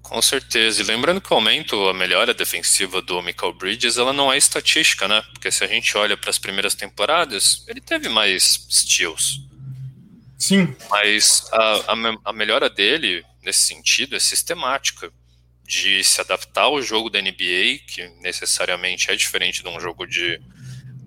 [0.02, 0.82] Com certeza.
[0.82, 5.10] E lembrando que o aumento, a melhora defensiva do Michael Bridges, ela não é estatística,
[5.10, 5.22] né?
[5.34, 9.42] Porque se a gente olha para as primeiras temporadas, ele teve mais steals.
[10.38, 10.74] Sim.
[10.90, 15.12] Mas a, a, a melhora dele, nesse sentido, é sistemática.
[15.66, 20.38] De se adaptar ao jogo da NBA, que necessariamente é diferente de um jogo de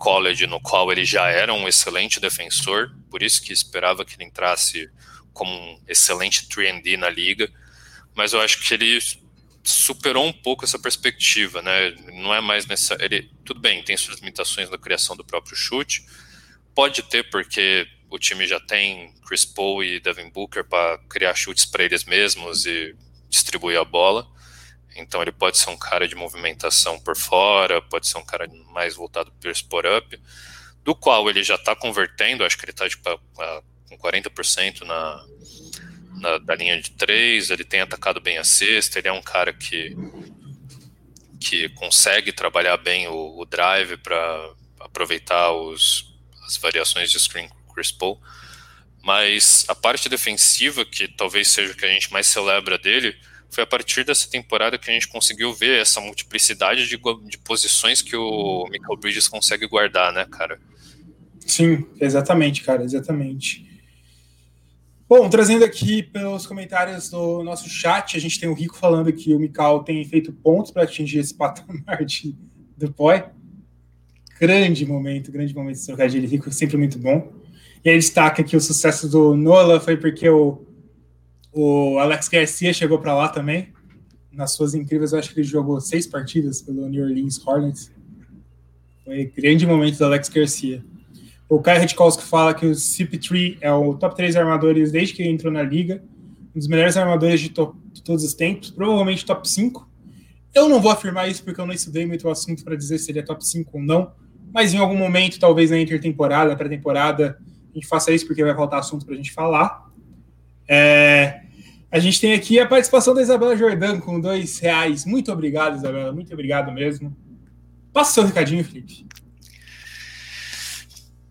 [0.04, 4.24] college, no qual ele já era um excelente defensor, por isso que esperava que ele
[4.24, 4.90] entrasse
[5.32, 7.50] como um excelente 3D na liga,
[8.14, 8.98] mas eu acho que ele
[9.62, 11.92] superou um pouco essa perspectiva, né?
[12.12, 16.04] Não é mais nessa, ele tudo bem, tem suas limitações na criação do próprio chute,
[16.74, 21.64] pode ter porque o time já tem Chris Paul e Devin Booker para criar chutes
[21.64, 22.94] para eles mesmos e
[23.30, 24.28] distribuir a bola.
[24.96, 28.94] Então ele pode ser um cara de movimentação por fora, pode ser um cara mais
[28.94, 30.20] voltado para o sport up,
[30.82, 33.20] do qual ele já está convertendo, acho que ele está tipo,
[33.88, 35.24] com 40% na,
[36.20, 39.52] na, da linha de três, ele tem atacado bem a cesta, ele é um cara
[39.52, 39.96] que,
[41.40, 46.14] que consegue trabalhar bem o, o drive para aproveitar os,
[46.46, 48.20] as variações de screen Chris Paul.
[49.02, 53.14] Mas a parte defensiva, que talvez seja o que a gente mais celebra dele,
[53.54, 58.02] foi a partir dessa temporada que a gente conseguiu ver essa multiplicidade de, de posições
[58.02, 60.58] que o Michael Bridges consegue guardar, né, cara?
[61.46, 63.64] Sim, exatamente, cara, exatamente.
[65.08, 69.34] Bom, trazendo aqui pelos comentários do nosso chat, a gente tem o Rico falando que
[69.34, 72.34] o Mikal tem feito pontos para atingir esse patamar de,
[72.76, 73.24] do POI.
[74.40, 76.28] Grande momento, grande momento de trocadilho.
[76.28, 77.32] Rico sempre muito bom.
[77.84, 80.73] E ele destaca que o sucesso do Nola foi porque o
[81.54, 83.72] o Alex Garcia chegou para lá também.
[84.32, 87.92] Nas suas incríveis, eu acho que ele jogou seis partidas pelo New Orleans Hornets.
[89.04, 90.84] Foi grande momento do Alex Garcia.
[91.48, 95.30] O Kai Redkowski fala que o CP3 é o top 3 armadores desde que ele
[95.30, 96.02] entrou na liga.
[96.54, 98.70] Um dos melhores armadores de, to de todos os tempos.
[98.70, 99.88] Provavelmente top 5.
[100.52, 103.12] Eu não vou afirmar isso porque eu não estudei muito o assunto para dizer se
[103.12, 104.12] ele é top 5 ou não.
[104.52, 107.38] Mas em algum momento, talvez na intertemporada, pré-temporada,
[107.70, 109.90] a gente faça isso porque vai faltar assunto para a gente falar.
[110.68, 111.33] É,
[111.94, 115.04] a gente tem aqui a participação da Isabela Jordan com dois reais.
[115.04, 116.12] Muito obrigado, Isabela.
[116.12, 117.16] Muito obrigado mesmo.
[117.92, 119.06] Passa o seu recadinho, Felipe.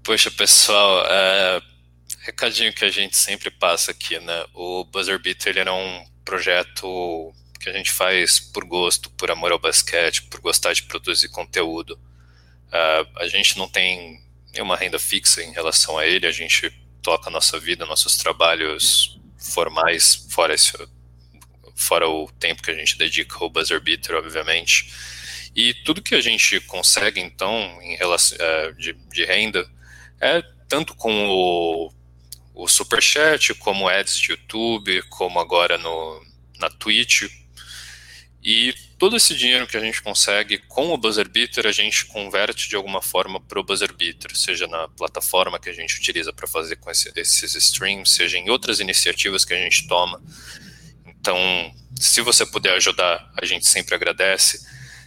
[0.01, 1.61] Poxa, pessoal, é,
[2.21, 4.45] recadinho que a gente sempre passa aqui, né?
[4.53, 9.51] O Buzzer Beater ele era um projeto que a gente faz por gosto, por amor
[9.51, 11.99] ao basquete, por gostar de produzir conteúdo.
[12.69, 14.21] Uh, a gente não tem
[14.53, 16.71] nenhuma renda fixa em relação a ele, a gente
[17.01, 20.73] toca a nossa vida, nossos trabalhos formais, fora, esse,
[21.75, 24.91] fora o tempo que a gente dedica ao buzzer beater, obviamente.
[25.55, 29.69] E tudo que a gente consegue, então, em relação é, de, de renda,
[30.19, 31.93] é tanto com o,
[32.55, 36.25] o Superchat, como ads de YouTube, como agora no,
[36.57, 37.23] na Twitch.
[38.41, 42.69] E todo esse dinheiro que a gente consegue com o Buzzer Beater, a gente converte
[42.69, 46.47] de alguma forma para o Buzzer Beater, seja na plataforma que a gente utiliza para
[46.47, 50.21] fazer com esse, esses streams, seja em outras iniciativas que a gente toma.
[51.05, 51.37] Então,
[51.99, 54.65] se você puder ajudar, a gente sempre agradece.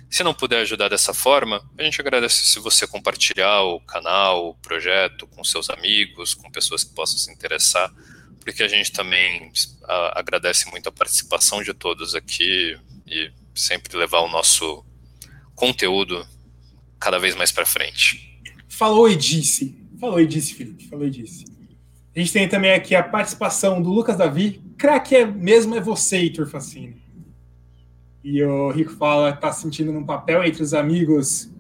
[0.09, 4.55] Se não puder ajudar dessa forma, a gente agradece se você compartilhar o canal, o
[4.55, 7.93] projeto com seus amigos, com pessoas que possam se interessar,
[8.41, 9.53] porque a gente também
[9.85, 14.85] a, agradece muito a participação de todos aqui e sempre levar o nosso
[15.55, 16.27] conteúdo
[17.01, 18.41] cada vez mais para frente.
[18.69, 19.77] Falou e disse.
[19.99, 20.87] Falou e disse, Felipe.
[20.87, 21.45] Falou e disse.
[22.15, 24.63] A gente tem também aqui a participação do Lucas Davi.
[24.79, 26.97] Craque é mesmo é você, Heitor Facine.
[28.25, 31.51] E o Rico fala, tá sentindo num papel entre os amigos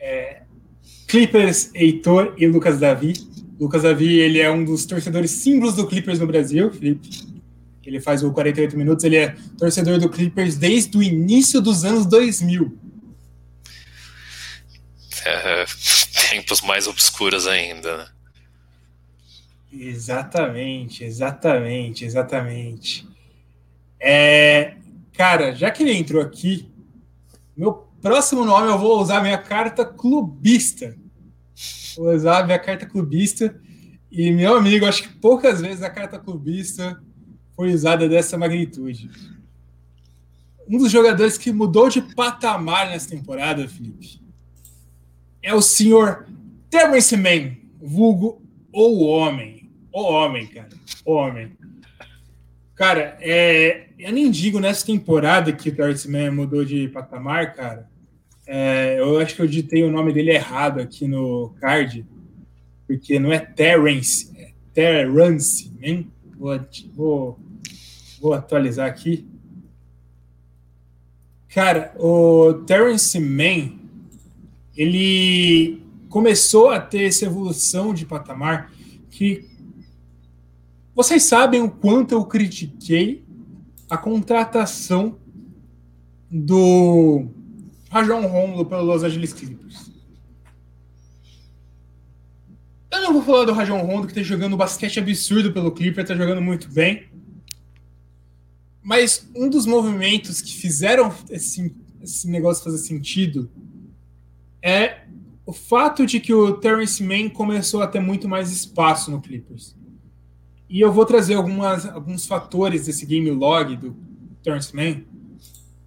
[0.00, 0.42] é,
[1.06, 3.12] Clippers, Heitor e Lucas Davi.
[3.60, 7.31] Lucas Davi, ele é um dos torcedores símbolos do Clippers no Brasil, Felipe.
[7.84, 12.06] Ele faz o 48 minutos, ele é torcedor do Clippers desde o início dos anos
[12.06, 12.78] 2000.
[15.24, 15.64] É,
[16.30, 18.06] tempos mais obscuros ainda, né?
[19.72, 23.08] Exatamente, exatamente, exatamente.
[23.98, 24.74] É,
[25.14, 26.70] cara, já que ele entrou aqui,
[27.56, 30.94] meu próximo nome eu vou usar minha carta clubista.
[31.96, 33.58] Vou usar minha carta clubista.
[34.10, 37.00] E, meu amigo, acho que poucas vezes a carta clubista
[37.62, 39.08] foi usada dessa magnitude.
[40.68, 44.20] Um dos jogadores que mudou de patamar nessa temporada, Felipe,
[45.40, 46.26] é o senhor
[46.68, 49.70] Terrence Mann, vulgo ou homem.
[49.92, 50.70] O homem, cara.
[51.04, 51.52] O homem.
[52.74, 57.88] Cara, é, eu nem digo nessa temporada que o Terrence mudou de patamar, cara.
[58.44, 62.04] É, eu acho que eu ditei o nome dele errado aqui no card,
[62.88, 66.06] porque não é Terrence, é Terrence Mann.
[66.36, 66.60] Vou,
[66.96, 67.38] vou,
[68.22, 69.26] vou atualizar aqui.
[71.48, 73.80] Cara, o Terence Mann,
[74.76, 78.72] ele começou a ter essa evolução de patamar
[79.10, 79.50] que
[80.94, 83.24] vocês sabem o quanto eu critiquei
[83.90, 85.18] a contratação
[86.30, 87.26] do
[87.90, 89.90] Rajon Romulo pelo Los Angeles Clippers.
[92.90, 96.14] Eu não vou falar do Rajon Rondo, que tá jogando basquete absurdo pelo Clipper, tá
[96.14, 97.11] jogando muito bem.
[98.82, 103.50] Mas um dos movimentos que fizeram esse, esse negócio fazer sentido
[104.60, 105.02] é
[105.44, 109.76] o fato de que o Terrence Mann começou a ter muito mais espaço no Clippers.
[110.68, 113.96] E eu vou trazer algumas, alguns fatores desse game log do
[114.42, 115.02] Terrence Mann,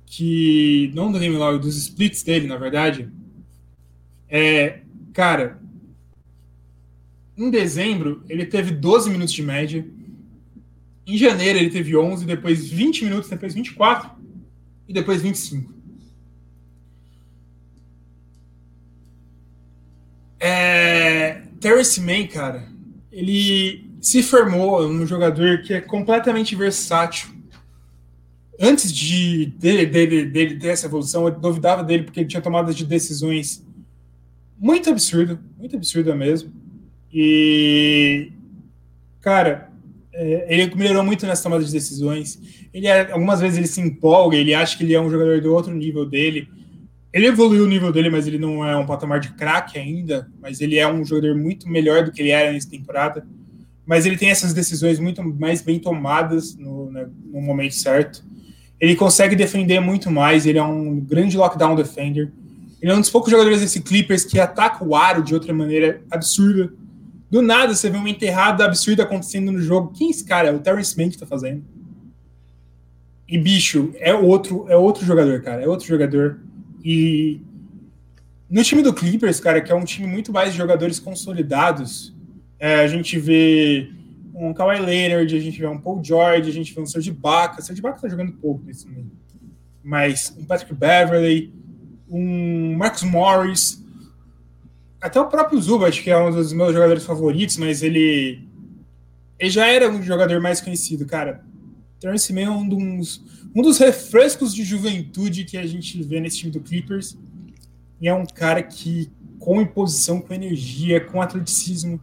[0.06, 3.10] que não do game log, dos splits dele, na verdade.
[4.30, 4.82] É,
[5.12, 5.60] cara,
[7.38, 9.86] em dezembro, ele teve 12 minutos de média.
[11.08, 14.10] Em janeiro, ele teve 11, depois 20 minutos, depois 24
[14.88, 15.74] e depois 25.
[20.40, 22.68] É, Terrence cara,
[23.12, 27.30] ele se formou um jogador que é completamente versátil.
[28.60, 32.76] Antes de dele, dele, dele ter essa evolução, eu duvidava dele porque ele tinha tomadas
[32.76, 33.66] de decisões
[34.58, 36.52] muito absurda, muito absurda mesmo.
[37.12, 38.32] E,
[39.22, 39.72] cara,
[40.48, 42.40] ele melhorou muito nessa tomada de decisões.
[42.74, 45.54] Ele é, algumas vezes ele se empolga, ele acha que ele é um jogador do
[45.54, 46.48] outro nível dele.
[47.14, 50.30] Ele evoluiu o nível dele, mas ele não é um patamar de craque ainda.
[50.42, 53.26] Mas ele é um jogador muito melhor do que ele era nessa temporada.
[53.86, 58.24] Mas ele tem essas decisões muito mais bem tomadas no, né, no momento certo.
[58.80, 60.46] Ele consegue defender muito mais.
[60.46, 62.32] Ele é um grande lockdown defender.
[62.82, 66.02] Ele é um dos poucos jogadores desse Clippers que ataca o aro de outra maneira
[66.12, 66.74] absurda.
[67.36, 69.92] Do nada você vê uma enterrada absurda acontecendo no jogo.
[69.92, 70.48] Quem é esse cara?
[70.48, 71.66] É o Terrence Mann que tá fazendo.
[73.28, 75.62] E bicho, é outro, é outro jogador, cara.
[75.62, 76.40] É outro jogador.
[76.82, 77.42] E
[78.50, 82.16] no time do Clippers, cara, que é um time muito mais de jogadores consolidados,
[82.58, 83.92] é, a gente vê
[84.34, 87.62] um Kawhi Leonard, a gente vê um Paul George, a gente vê um Serge Ibaka.
[87.62, 89.12] Serge Ibaka tá jogando pouco nesse momento.
[89.84, 91.54] Mas um Patrick Beverley,
[92.10, 93.85] um Marcus Morris,
[95.06, 98.42] até o próprio Zubat, que é um dos meus jogadores favoritos, mas ele,
[99.38, 101.46] ele já era um jogador mais conhecido, cara.
[102.00, 103.24] Terence Mann é um dos,
[103.56, 107.16] um dos refrescos de juventude que a gente vê nesse time do Clippers.
[108.02, 112.02] E é um cara que, com imposição, com energia, com atleticismo,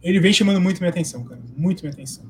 [0.00, 1.40] ele vem chamando muito minha atenção, cara.
[1.56, 2.24] Muito minha atenção.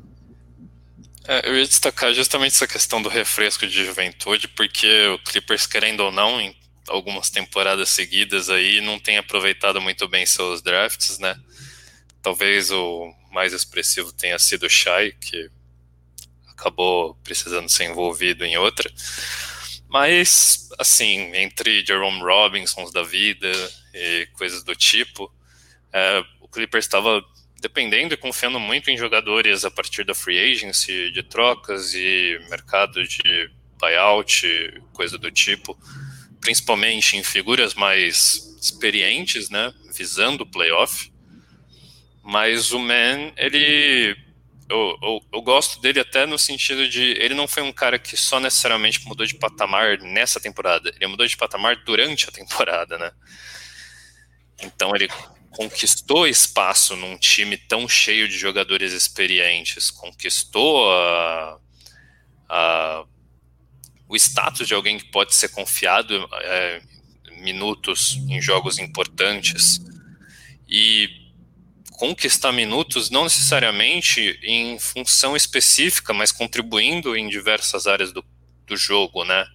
[1.26, 6.00] É, eu ia destacar justamente essa questão do refresco de juventude, porque o Clippers, querendo
[6.00, 6.54] ou não, em
[6.88, 11.36] algumas temporadas seguidas aí, não tem aproveitado muito bem seus drafts, né?
[12.22, 15.50] Talvez o mais expressivo tenha sido o Shai, que
[16.48, 18.90] acabou precisando ser envolvido em outra.
[19.88, 23.50] Mas, assim, entre Jerome Robinsons da vida
[23.94, 25.32] e coisas do tipo,
[25.92, 27.24] é, o Clippers estava
[27.60, 33.06] dependendo e confiando muito em jogadores a partir da free agency, de trocas e mercado
[33.06, 35.78] de buyout, coisa do tipo,
[36.48, 41.12] principalmente em figuras mais experientes, né, visando o playoff.
[42.22, 44.16] Mas o Man, ele
[44.66, 48.16] eu, eu, eu, gosto dele até no sentido de ele não foi um cara que
[48.16, 53.12] só necessariamente mudou de patamar nessa temporada, ele mudou de patamar durante a temporada, né?
[54.62, 55.08] Então ele
[55.50, 61.58] conquistou espaço num time tão cheio de jogadores experientes, conquistou a,
[62.48, 63.04] a,
[64.08, 66.80] o status de alguém que pode ser confiado é,
[67.42, 69.80] minutos em jogos importantes
[70.68, 71.08] e
[71.92, 78.24] conquistar minutos, não necessariamente em função específica, mas contribuindo em diversas áreas do,
[78.66, 79.46] do jogo, né?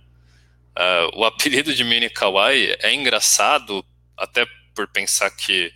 [0.77, 3.83] Uh, o apelido de Mini Kawhi é engraçado,
[4.17, 4.45] até
[4.75, 5.71] por pensar que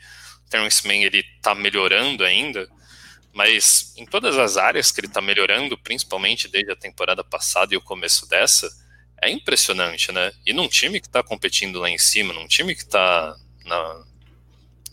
[0.45, 2.67] o Terence Mann ele tá melhorando ainda,
[3.37, 7.77] mas em todas as áreas que ele está melhorando, principalmente desde a temporada passada e
[7.77, 8.67] o começo dessa,
[9.21, 10.31] é impressionante, né?
[10.43, 13.35] E num time que está competindo lá em cima, num time que está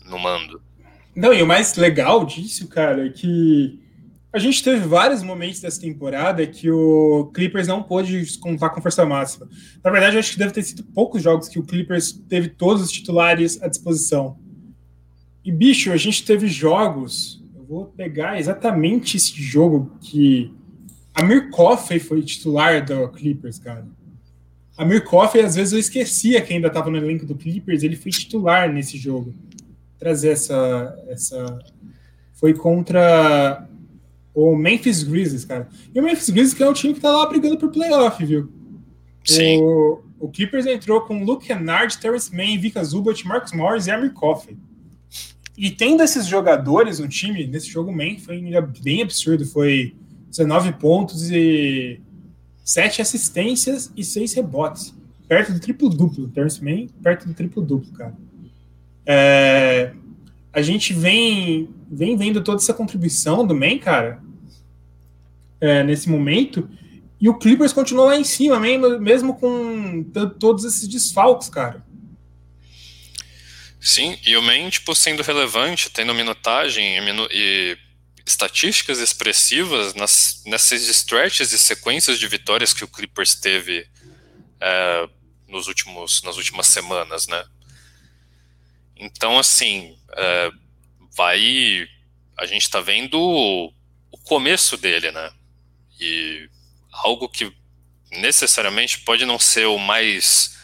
[0.05, 0.61] no mando.
[1.15, 3.79] Não, e o mais legal disso, cara, é que
[4.31, 9.03] a gente teve vários momentos dessa temporada que o Clippers não pôde contar com força
[9.07, 9.49] máxima.
[9.83, 12.83] Na verdade, eu acho que deve ter sido poucos jogos que o Clippers teve todos
[12.83, 14.37] os titulares à disposição.
[15.43, 17.43] E, bicho, a gente teve jogos.
[17.67, 20.53] Vou pegar exatamente esse jogo que.
[21.13, 23.87] A Coffey foi titular do Clippers, cara.
[24.77, 28.11] A Coffey, às vezes, eu esquecia que ainda estava no elenco do Clippers, ele foi
[28.11, 29.33] titular nesse jogo
[29.97, 31.59] trazer essa, essa.
[32.33, 33.67] Foi contra
[34.33, 35.69] o Memphis Grizzlies, cara.
[35.93, 38.51] E o Memphis Grizzlies que é um time que tá lá brigando por playoff, viu?
[39.23, 39.61] Sim.
[39.61, 44.13] O, o Clippers entrou com Luke Kennard, Terrence Mann, Vika Zubat, Marcus Morris e Amir
[44.13, 44.57] Coffey.
[45.57, 48.41] E tendo esses jogadores no time, nesse jogo man foi
[48.81, 49.45] bem absurdo.
[49.45, 49.95] Foi
[50.29, 52.01] 19 pontos e
[52.63, 54.93] 7 assistências e 6 rebotes.
[55.27, 56.27] Perto do triplo-duplo.
[56.27, 58.15] Terrence Mann, perto do triplo-duplo, cara.
[59.05, 59.93] É,
[60.51, 64.21] a gente vem, vem vendo toda essa contribuição do Man, cara,
[65.59, 66.69] é, nesse momento,
[67.19, 68.59] e o Clippers continua lá em cima,
[68.99, 70.03] mesmo com
[70.39, 71.83] todos esses desfalques, cara.
[73.85, 77.77] Sim, e o Man, tipo, sendo relevante, tendo minutagem e, minu e
[78.25, 83.87] estatísticas expressivas nas, nessas stretches e sequências de vitórias que o Clippers teve
[84.59, 85.07] é,
[85.47, 87.45] nos últimos, nas últimas semanas, né?
[88.95, 90.51] Então, assim, é,
[91.15, 91.87] vai.
[92.39, 93.67] A gente está vendo o,
[94.09, 95.31] o começo dele, né?
[95.99, 96.49] E
[96.91, 97.55] algo que
[98.09, 100.57] necessariamente pode não ser o mais.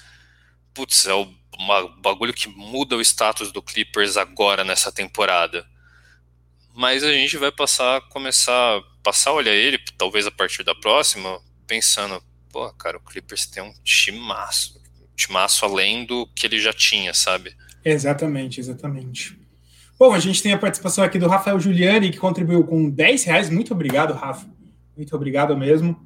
[0.74, 1.32] Putz, é o
[1.62, 5.66] uma, bagulho que muda o status do Clippers agora nessa temporada.
[6.74, 11.40] mas a gente vai passar, começar, passar a olhar ele, talvez a partir da próxima,
[11.68, 16.72] pensando, pô, cara, o Clippers tem um timaço, um timaço além do que ele já
[16.72, 17.54] tinha, sabe?
[17.84, 19.38] Exatamente, exatamente.
[20.00, 23.50] Bom, a gente tem a participação aqui do Rafael Giuliani, que contribuiu com 10 reais.
[23.50, 24.48] Muito obrigado, Rafa.
[24.96, 26.00] Muito obrigado mesmo.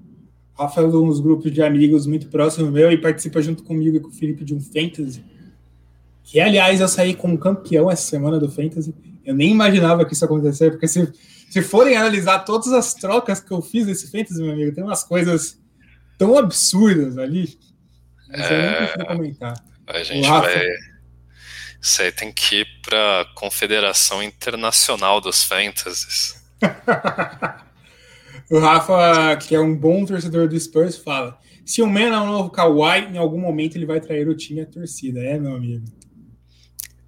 [0.58, 4.00] Rafael é um dos grupos de amigos muito próximo meu e participa junto comigo e
[4.00, 5.24] com o Felipe de um Fantasy.
[6.26, 8.94] Que, aliás, eu saí como campeão essa semana do Fantasy.
[9.24, 11.14] Eu nem imaginava que isso acontecesse, porque se,
[11.50, 15.04] se forem analisar todas as trocas que eu fiz nesse Fantasy, meu amigo, tem umas
[15.04, 15.58] coisas
[16.18, 17.58] tão absurdas ali.
[18.28, 19.54] Mas eu não consigo comentar.
[19.88, 20.68] A gente Rafa, vai.
[21.80, 26.44] Isso aí tem que ir para a Confederação Internacional dos Fantasies.
[28.50, 32.26] o Rafa, que é um bom torcedor do Spurs, fala: se o Man é um
[32.26, 35.20] novo Kawhi, em algum momento ele vai trair o time e a torcida.
[35.20, 35.86] É, meu amigo.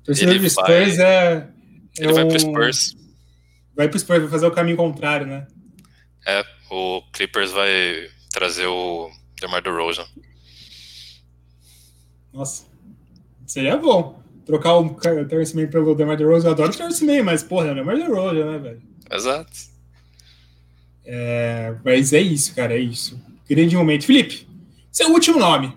[0.08, 1.06] Torcedor ele do Spurs vai...
[1.06, 1.48] é
[2.00, 2.96] ele é vai pro Spurs.
[3.76, 5.48] Vai pro Spurs, vai fazer o caminho contrário, né?
[6.26, 10.06] É, o Clippers vai trazer o DeMar DeRozan.
[12.34, 12.66] Nossa,
[13.46, 14.22] seria bom.
[14.46, 14.96] Trocar o
[15.28, 16.48] Terence Mann pelo DeMar DeRozan.
[16.48, 18.82] Eu adoro o Terence Mann, mas, porra, é o DeMar DeRozan, né, velho?
[19.12, 19.52] Exato.
[21.06, 23.20] É, mas é isso, cara, é isso.
[23.50, 24.06] Grande momento.
[24.06, 24.48] Felipe,
[24.92, 25.76] seu último nome.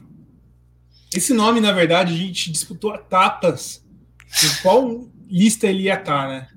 [1.15, 3.85] Esse nome, na verdade, a gente disputou etapas.
[4.43, 6.49] Em qual lista ele ia estar, tá, né?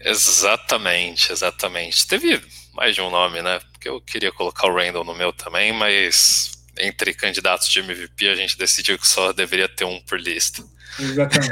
[0.00, 2.06] Exatamente, exatamente.
[2.06, 2.42] Teve
[2.72, 3.60] mais de um nome, né?
[3.72, 8.34] Porque eu queria colocar o Randall no meu também, mas entre candidatos de MVP a
[8.34, 10.64] gente decidiu que só deveria ter um por lista.
[10.98, 11.50] Exatamente.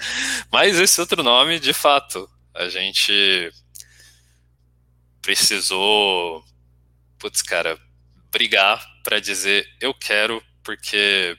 [0.50, 3.52] mas esse outro nome, de fato, a gente
[5.20, 6.42] precisou,
[7.18, 7.78] putz, cara,
[8.30, 11.36] brigar para dizer eu quero, porque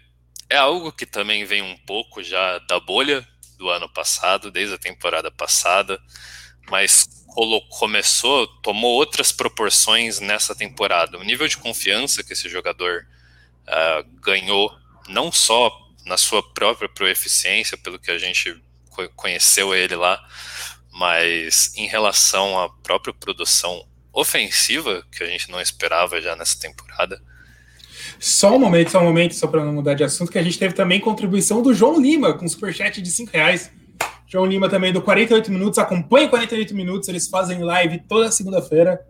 [0.51, 3.25] é algo que também vem um pouco já da bolha
[3.57, 5.97] do ano passado, desde a temporada passada,
[6.69, 7.07] mas
[7.69, 11.17] começou, tomou outras proporções nessa temporada.
[11.17, 13.07] O nível de confiança que esse jogador
[13.65, 14.77] uh, ganhou,
[15.07, 15.71] não só
[16.05, 18.61] na sua própria proeficiência, pelo que a gente
[19.15, 20.21] conheceu ele lá,
[20.91, 27.23] mas em relação à própria produção ofensiva, que a gente não esperava já nessa temporada,
[28.21, 30.59] só um momento, só um momento, só para não mudar de assunto, que a gente
[30.59, 33.71] teve também contribuição do João Lima, com superchat de 5 reais.
[34.27, 39.03] João Lima também do 48 Minutos, acompanha 48 Minutos, eles fazem live toda segunda-feira.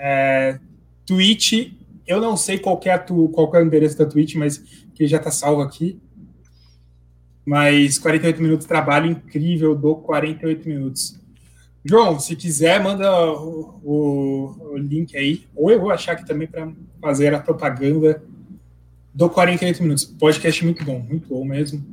[0.00, 0.58] É,
[1.04, 1.74] Twitch,
[2.06, 4.56] eu não sei qual é, tu, qual é o endereço da Twitch, mas
[4.94, 6.00] que já está salvo aqui.
[7.44, 11.20] Mas 48 Minutos, trabalho incrível do 48 Minutos.
[11.84, 13.80] João, se quiser, manda o,
[14.72, 16.70] o, link aí, ou eu vou achar aqui também para
[17.00, 18.22] fazer a propaganda
[19.12, 20.04] do 48 minutos.
[20.04, 21.84] Podcast muito bom, muito bom mesmo.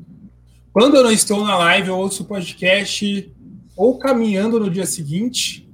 [0.71, 3.33] Quando eu não estou na live, eu ouço o podcast
[3.75, 5.67] ou caminhando no dia seguinte,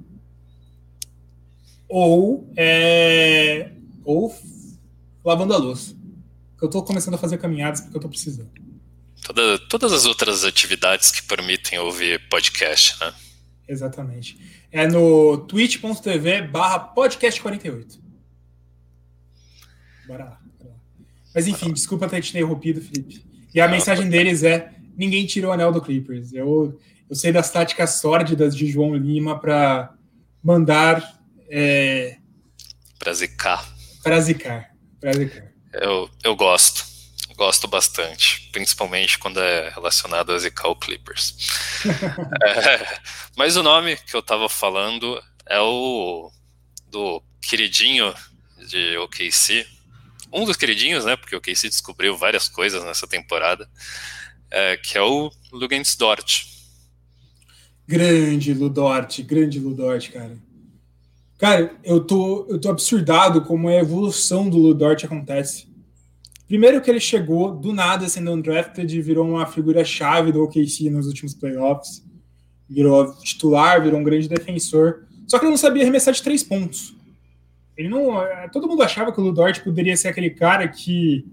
[1.90, 3.72] ou, é,
[4.04, 4.34] ou
[5.24, 5.96] lavando a louça.
[6.62, 8.50] Eu estou começando a fazer caminhadas porque eu estou precisando.
[9.22, 13.14] Toda, todas as outras atividades que permitem ouvir podcast, né?
[13.68, 14.38] Exatamente.
[14.72, 18.00] É no twitch.tv barra podcast48.
[20.08, 20.76] Bora lá, bora lá.
[21.34, 23.26] Mas enfim, desculpa ter te interrompido, Felipe.
[23.54, 26.34] E a mensagem deles é: ninguém tirou o anel do Clippers.
[26.34, 29.94] Eu, eu sei das táticas sórdidas de João Lima para
[30.44, 31.20] mandar.
[31.50, 32.18] É...
[33.00, 33.68] Para zicar.
[34.04, 34.76] Para zicar.
[35.00, 35.52] Pra zicar.
[35.74, 36.85] Eu, eu gosto.
[37.36, 41.36] Gosto bastante, principalmente quando é relacionado a zicar o Clippers.
[42.44, 43.00] é,
[43.36, 46.32] mas o nome que eu tava falando é o
[46.90, 48.14] do queridinho
[48.70, 49.68] de OKC.
[50.32, 51.18] Um dos queridinhos, né?
[51.18, 53.70] Porque o OKC descobriu várias coisas nessa temporada.
[54.50, 56.46] É, que é o Lugens Dort.
[57.88, 60.38] Grande Ludort, grande Ludort, cara.
[61.38, 65.68] Cara, eu tô, eu tô absurdado como a evolução do Ludort acontece.
[66.48, 71.08] Primeiro que ele chegou do nada sendo undrafted e virou uma figura-chave do OKC nos
[71.08, 72.06] últimos playoffs
[72.70, 75.06] virou titular, virou um grande defensor.
[75.28, 76.94] Só que ele não sabia arremessar de três pontos.
[77.78, 78.22] Ele não.
[78.22, 81.26] É, todo mundo achava que o Ludort poderia ser aquele cara que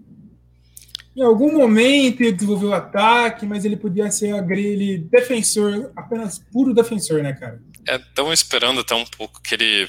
[1.15, 6.75] em algum momento ele desenvolveu o ataque, mas ele podia ser aquele defensor, apenas puro
[6.75, 7.63] defensor, né, cara?
[7.87, 9.89] É, estão esperando até um pouco que ele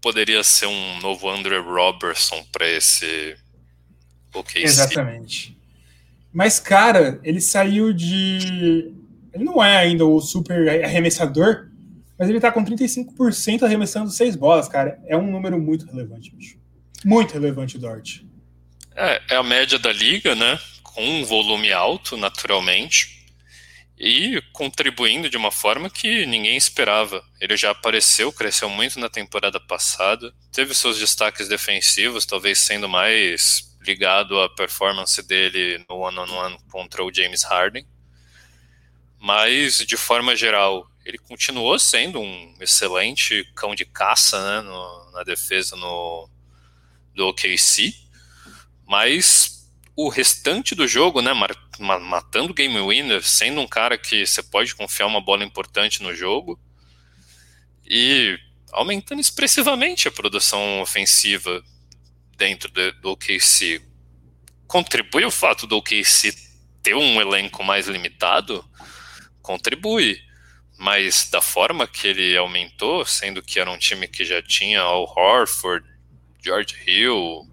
[0.00, 3.36] poderia ser um novo Andrew Robertson para esse
[4.34, 4.62] OKC.
[4.62, 5.56] Exatamente.
[6.32, 8.92] Mas, cara, ele saiu de
[9.32, 11.68] ele não é ainda o super arremessador,
[12.16, 14.98] mas ele tá com 35% arremessando seis bolas, cara.
[15.08, 16.56] É um número muito relevante, bicho.
[17.04, 18.20] Muito relevante, Dort.
[18.94, 20.56] É, é a média da liga, né?
[20.84, 23.12] Com um volume alto, naturalmente.
[23.98, 27.22] e contribuindo de uma forma que ninguém esperava.
[27.40, 33.73] Ele já apareceu, cresceu muito na temporada passada, teve seus destaques defensivos, talvez sendo mais
[33.84, 37.86] ligado à performance dele no one-on-one -on -one contra o James Harden.
[39.18, 45.22] Mas, de forma geral, ele continuou sendo um excelente cão de caça né, no, na
[45.22, 46.28] defesa no,
[47.14, 47.94] do OKC,
[48.86, 51.32] mas o restante do jogo, né,
[51.78, 56.14] matando o game winner, sendo um cara que você pode confiar uma bola importante no
[56.14, 56.58] jogo
[57.86, 58.38] e
[58.72, 61.62] aumentando expressivamente a produção ofensiva
[62.36, 63.80] dentro do, do OKC.
[64.66, 66.34] Contribui o fato do OKC
[66.82, 68.64] ter um elenco mais limitado?
[69.42, 70.18] Contribui.
[70.76, 75.04] Mas da forma que ele aumentou, sendo que era um time que já tinha Al
[75.04, 75.86] Horford,
[76.42, 77.48] George Hill,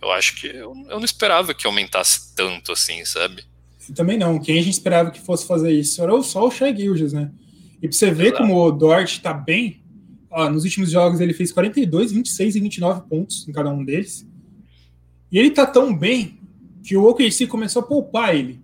[0.00, 3.44] eu acho que eu, eu não esperava que aumentasse tanto assim, sabe?
[3.88, 4.38] Eu também não.
[4.38, 7.30] Quem a gente esperava que fosse fazer isso era só o Shai Gilgis, né?
[7.82, 9.82] E pra você ver como o Dort tá bem,
[10.34, 14.26] ó, nos últimos jogos ele fez 42, 26 e 29 pontos em cada um deles.
[15.30, 16.40] E ele tá tão bem
[16.82, 18.60] que o OKC começou a poupar ele.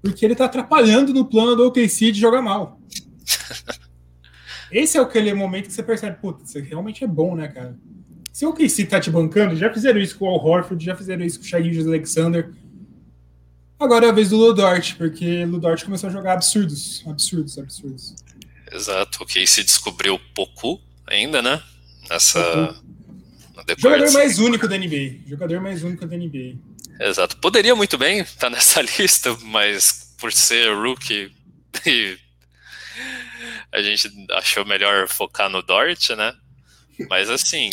[0.00, 2.80] Porque ele tá atrapalhando no plano do OKC de jogar mal.
[4.72, 7.76] Esse é aquele momento que você percebe, puta, isso realmente é bom, né, cara?
[8.32, 11.24] Se o OKC tá te bancando, já fizeram isso com o Al Horford, já fizeram
[11.24, 12.52] isso com o Shai Alexander.
[13.78, 18.14] Agora é a vez do Ludort, porque o Ludort começou a jogar absurdos, absurdos, absurdos.
[18.72, 20.80] Exato, o OKC descobriu pouco
[21.10, 21.62] ainda, né?
[22.08, 22.74] Nessa...
[23.78, 25.28] Jogador mais único da NBA.
[25.28, 26.56] Jogador mais único da NBA.
[27.00, 27.36] Exato.
[27.38, 31.32] Poderia muito bem estar nessa lista, mas por ser rookie
[33.72, 36.34] a gente achou melhor focar no Dort, né?
[37.08, 37.70] Mas assim,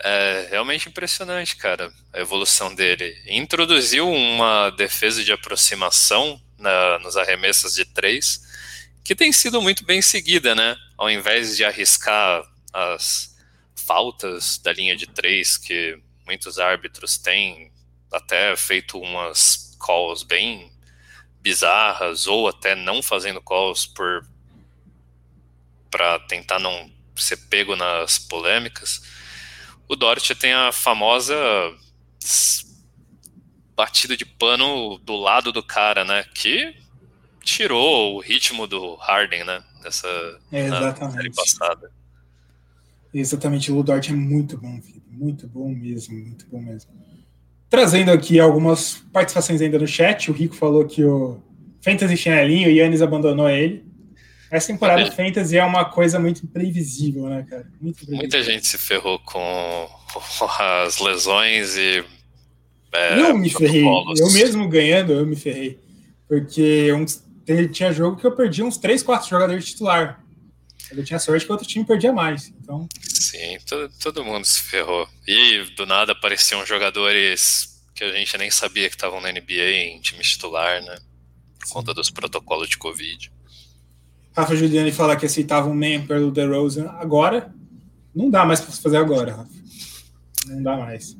[0.00, 3.16] é realmente impressionante, cara, a evolução dele.
[3.26, 8.42] Introduziu uma defesa de aproximação na, nos arremessos de três,
[9.02, 10.76] que tem sido muito bem seguida, né?
[10.96, 12.42] Ao invés de arriscar
[12.74, 13.34] as
[13.74, 17.72] faltas da linha de três que muitos árbitros têm
[18.12, 20.72] até feito umas calls bem
[21.40, 24.26] bizarras ou até não fazendo calls por
[25.90, 29.02] para tentar não ser pego nas polêmicas
[29.88, 31.36] o Dortch tem a famosa
[33.76, 36.24] batida de pano do lado do cara, né?
[36.34, 36.74] Que
[37.42, 39.62] tirou o ritmo do Harden, né?
[39.82, 40.08] Dessa
[40.50, 40.68] é,
[41.12, 41.92] série passada.
[43.14, 45.06] Exatamente, o Dort é muito bom, Felipe.
[45.08, 46.90] Muito bom mesmo, muito bom mesmo.
[47.70, 51.40] Trazendo aqui algumas participações ainda no chat, o Rico falou que o
[51.80, 53.84] Fantasy chinelinho, o Yannis abandonou ele.
[54.50, 55.10] Essa temporada é.
[55.10, 57.66] Fantasy é uma coisa muito imprevisível, né, cara?
[57.80, 59.88] Muita gente se ferrou com
[60.58, 62.04] as lesões e.
[62.92, 63.84] É, eu me ferrei.
[63.84, 65.80] Eu mesmo ganhando, eu me ferrei.
[66.28, 67.24] Porque uns,
[67.72, 70.23] tinha jogo que eu perdi uns 3, 4 jogadores titular.
[70.90, 72.52] Eu tinha sorte que o outro time perdia mais.
[72.60, 72.88] Então...
[73.00, 75.08] Sim, todo, todo mundo se ferrou.
[75.26, 80.00] E do nada apareciam jogadores que a gente nem sabia que estavam na NBA em
[80.00, 80.96] time titular, né?
[81.58, 83.32] Por conta dos protocolos de Covid.
[84.36, 87.54] Rafa Juliani fala que aceitava um man pelo DeRozan agora.
[88.14, 89.50] Não dá mais para fazer agora, Rafa.
[90.46, 91.16] Não dá mais.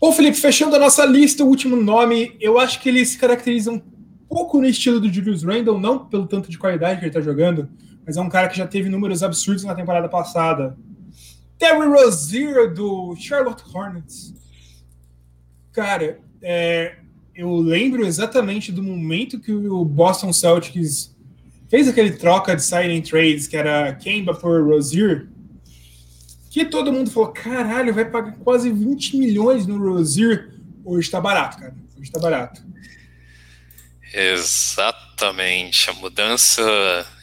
[0.00, 3.70] Bom, Felipe, fechando a nossa lista, o último nome, eu acho que ele se caracteriza
[3.70, 3.78] um
[4.30, 7.68] pouco no estilo do Julius Randle, não pelo tanto de qualidade que ele está jogando,
[8.06, 10.78] mas é um cara que já teve números absurdos na temporada passada.
[11.58, 14.32] Terry Rozier, do Charlotte Hornets.
[15.72, 16.94] Cara, é,
[17.34, 21.14] eu lembro exatamente do momento que o Boston Celtics
[21.68, 25.26] fez aquele troca de signing trades, que era Kemba por Rozier,
[26.50, 30.50] que todo mundo falou, caralho, vai pagar quase 20 milhões no Rozier.
[30.84, 31.74] Hoje tá barato, cara.
[31.98, 32.70] Hoje tá barato.
[34.12, 35.88] Exatamente.
[35.90, 36.62] A mudança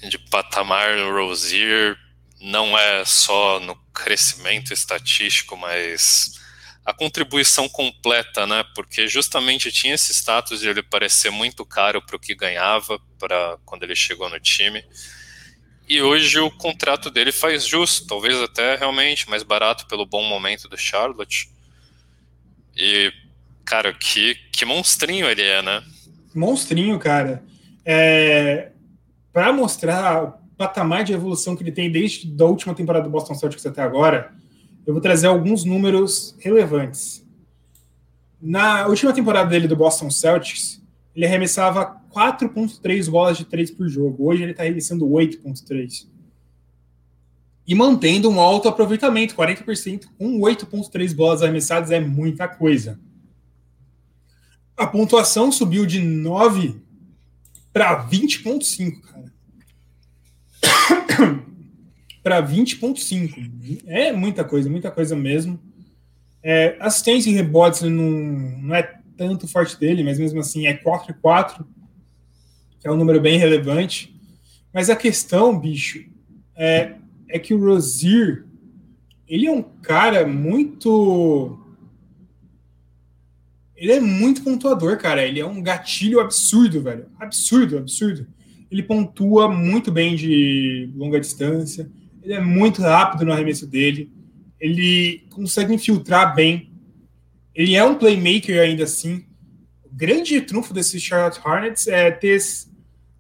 [0.10, 1.98] de patamar no Rozier
[2.40, 6.40] não é só no crescimento estatístico, mas
[6.86, 8.64] a contribuição completa, né?
[8.74, 13.58] Porque justamente tinha esse status de ele parecer muito caro para o que ganhava para
[13.66, 14.84] quando ele chegou no time.
[15.90, 20.70] E hoje o contrato dele faz justo, talvez até realmente mais barato pelo bom momento
[20.70, 21.50] do Charlotte.
[22.76, 23.12] E,
[23.66, 25.84] cara, que, que monstrinho ele é, né?
[26.38, 27.44] Monstrinho, cara.
[27.86, 28.72] É,
[29.34, 33.36] para mostrar o patamar de evolução que ele tem desde a última temporada do Boston
[33.36, 34.34] Celtics até agora,
[34.86, 37.26] eu vou trazer alguns números relevantes.
[38.42, 40.82] Na última temporada dele do Boston Celtics,
[41.16, 44.28] ele arremessava 4.3 bolas de 3 por jogo.
[44.28, 46.08] Hoje ele está arremessando 8.3.
[47.68, 53.00] E mantendo um alto aproveitamento, 40%, com 8.3 bolas arremessadas é muita coisa.
[54.78, 56.80] A pontuação subiu de 9
[57.74, 59.34] para 20,5, cara.
[62.22, 63.82] para 20,5.
[63.88, 65.60] É muita coisa, muita coisa mesmo.
[66.44, 71.12] É, assistência e rebotes não, não é tanto forte dele, mas mesmo assim é 4
[71.12, 71.68] e 4,
[72.80, 74.16] que é um número bem relevante.
[74.72, 76.06] Mas a questão, bicho,
[76.56, 76.94] é,
[77.28, 78.46] é que o Rozier,
[79.28, 81.60] ele é um cara muito
[83.78, 85.26] ele é muito pontuador, cara.
[85.26, 87.06] Ele é um gatilho absurdo, velho.
[87.20, 88.28] Absurdo, absurdo.
[88.72, 91.90] Ele pontua muito bem de longa distância.
[92.24, 94.12] Ele é muito rápido no arremesso dele.
[94.60, 96.72] Ele consegue infiltrar bem.
[97.54, 99.26] Ele é um playmaker ainda assim.
[99.86, 102.42] O grande trunfo desse Charlotte Hornets é ter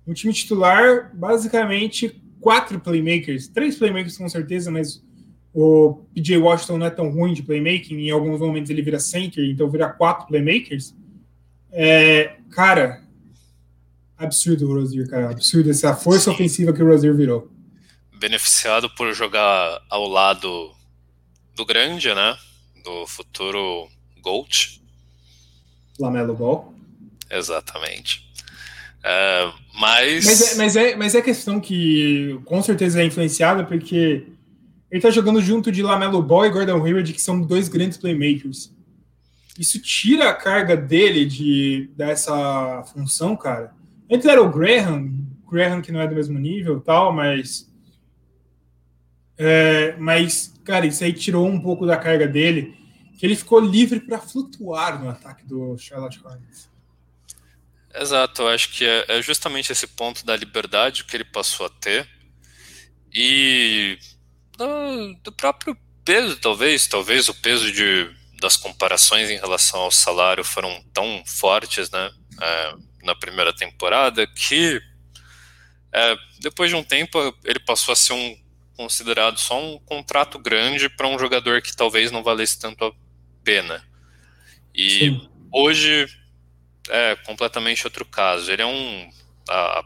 [0.07, 3.47] um time titular basicamente quatro playmakers.
[3.47, 5.03] Três playmakers com certeza, mas
[5.59, 9.43] o PJ Washington não é tão ruim de playmaking, em alguns momentos ele vira center,
[9.43, 10.93] então vira quatro playmakers.
[11.71, 13.03] É, cara,
[14.15, 16.31] absurdo o Rozier, cara, absurdo essa força Sim.
[16.35, 17.51] ofensiva que o Rozier virou.
[18.19, 20.71] Beneficiado por jogar ao lado
[21.55, 22.37] do grande, né,
[22.83, 23.87] do futuro
[24.21, 24.79] Gold.
[25.99, 26.71] Lamelo Ball.
[27.31, 28.29] Exatamente.
[29.03, 30.23] É, mas...
[30.23, 34.36] Mas, é, mas, é, mas é questão que com certeza é influenciada porque
[34.89, 38.73] ele tá jogando junto de Lamelo Ball e Gordon Hayward, que são dois grandes playmakers.
[39.59, 43.73] Isso tira a carga dele de dessa função, cara.
[44.09, 45.09] Antes era o Graham,
[45.49, 47.67] Graham que não é do mesmo nível, tal, mas
[49.37, 52.75] é, mas cara, isso aí tirou um pouco da carga dele,
[53.17, 56.69] que ele ficou livre para flutuar no ataque do Charlotte Hornets.
[57.93, 61.69] Exato, eu acho que é, é justamente esse ponto da liberdade que ele passou a
[61.69, 62.07] ter.
[63.11, 63.97] E
[64.57, 70.43] do, do próprio peso, talvez, talvez o peso de, das comparações em relação ao salário
[70.43, 74.81] foram tão fortes, né, é, na primeira temporada que
[75.93, 80.87] é, depois de um tempo ele passou a ser um considerado só um contrato grande
[80.87, 82.91] para um jogador que talvez não valesse tanto a
[83.43, 83.83] pena.
[84.73, 85.29] E Sim.
[85.51, 86.07] hoje
[86.89, 88.51] é completamente outro caso.
[88.51, 89.09] Ele é um
[89.49, 89.83] a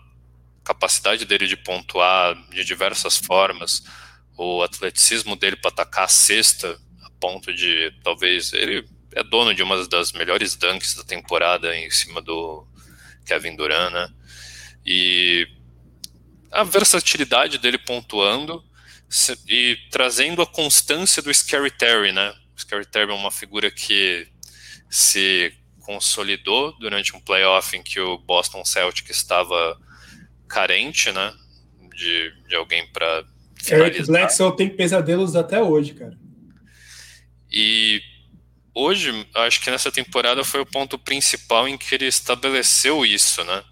[0.64, 3.84] capacidade dele de pontuar de diversas formas,
[4.44, 8.84] o atleticismo dele para atacar a cesta, a ponto de talvez ele
[9.14, 12.66] é dono de uma das melhores dunks da temporada em cima do
[13.24, 14.10] Kevin Durant, né?
[14.84, 15.48] E
[16.52, 18.66] a versatilidade dele pontuando
[19.48, 22.34] e trazendo a constância do Scary Terry, né?
[22.58, 24.28] O Scary Terry é uma figura que
[24.90, 29.80] se consolidou durante um playoff em que o Boston Celtic estava
[30.48, 31.32] carente, né?
[31.94, 33.24] De, de alguém para
[33.70, 36.18] Eric Bledsoe tem pesadelos até hoje, cara.
[37.52, 38.02] E
[38.74, 43.64] hoje, acho que nessa temporada foi o ponto principal em que ele estabeleceu isso, né?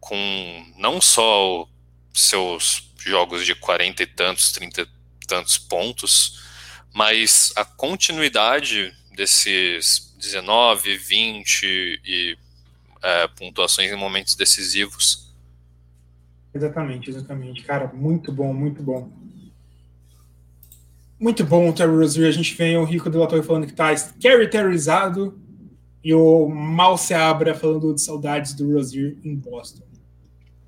[0.00, 1.68] Com não só
[2.14, 6.42] seus jogos de 40 e tantos, 30 e tantos pontos,
[6.92, 12.38] mas a continuidade desses 19, 20 e
[13.02, 15.32] é, pontuações em momentos decisivos.
[16.52, 17.62] Exatamente, exatamente.
[17.62, 19.10] Cara, muito bom, muito bom.
[21.20, 22.28] Muito bom o Terry Rozier.
[22.28, 23.92] A gente vem o Rico de Torre falando que tá
[24.22, 25.36] caracterizado
[26.04, 29.82] e o Mal Seabra falando de saudades do Rozier em Boston.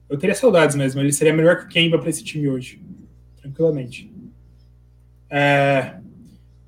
[0.09, 1.01] Eu teria saudades mesmo.
[1.01, 2.83] Ele seria melhor que o Kemba para esse time hoje.
[3.41, 4.13] Tranquilamente.
[5.31, 5.95] É...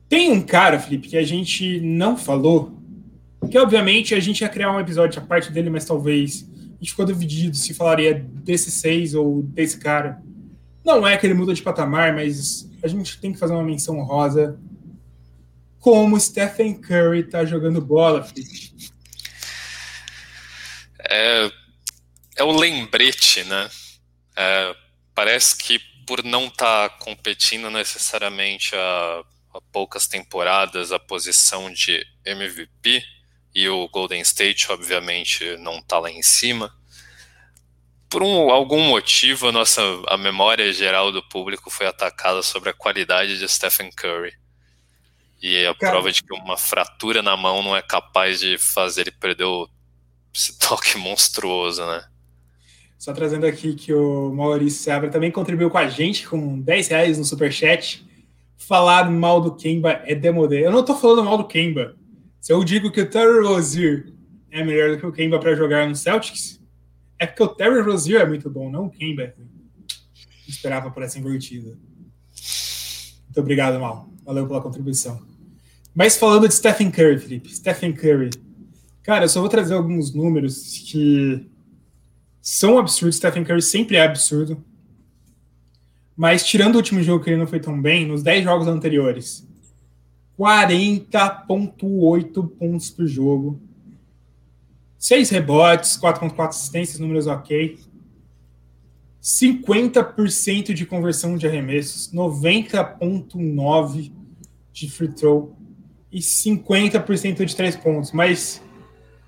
[0.09, 2.72] Tem um cara, Felipe, que a gente não falou,
[3.51, 6.91] que obviamente a gente ia criar um episódio à parte dele, mas talvez a gente
[6.91, 10.22] ficou dividido se falaria desse seis ou desse cara.
[10.85, 14.03] Não é que ele muda de patamar, mas a gente tem que fazer uma menção
[14.03, 14.59] rosa.
[15.78, 18.72] Como Stephen Curry tá jogando bola, Felipe.
[20.99, 21.51] É,
[22.37, 23.68] é o lembrete, né?
[24.37, 24.76] É,
[25.14, 29.22] parece que por não estar tá competindo necessariamente a
[29.70, 33.03] poucas temporadas a posição de MVP,
[33.55, 36.74] e o Golden State, obviamente, não está lá em cima
[38.13, 42.75] por um, algum motivo, a nossa a memória geral do público foi atacada sobre a
[42.75, 44.35] qualidade de Stephen Curry.
[45.43, 45.93] E a Cara.
[45.95, 49.67] prova de que uma fratura na mão não é capaz de fazer ele perder o,
[50.33, 52.05] esse toque monstruoso, né?
[52.99, 57.19] Só trazendo aqui que o Maurício Seabra também contribuiu com a gente com 10 reais
[57.19, 58.07] no Superchat.
[58.59, 60.67] Falar mal do Kemba é demodé.
[60.67, 61.97] Eu não tô falando mal do Kemba.
[62.43, 64.13] Se eu digo que o Terry Rozier
[64.51, 66.62] é melhor do que o Kemba para jogar no Celtics,
[67.23, 69.33] é porque o Terry Rozier é muito bom, não o Kemba.
[70.49, 71.79] Esperava por essa invertida.
[73.27, 74.11] Muito obrigado, Mal.
[74.25, 75.23] Valeu pela contribuição.
[75.95, 77.55] Mas falando de Stephen Curry, Felipe.
[77.55, 78.31] Stephen Curry.
[79.05, 81.49] Cara, eu só vou trazer alguns números que
[82.41, 83.18] são absurdos.
[83.18, 84.61] Stephen Curry sempre é absurdo.
[86.16, 89.49] Mas tirando o último jogo que ele não foi tão bem, nos 10 jogos anteriores,
[90.37, 93.62] 40,8 pontos por jogo.
[95.03, 97.77] 6 rebotes, 4,4 assistências, números ok.
[99.21, 104.13] 50% de conversão de arremessos, 90,9%
[104.73, 105.57] de free throw
[106.13, 108.13] e 50% de 3 pontos.
[108.13, 108.63] Mas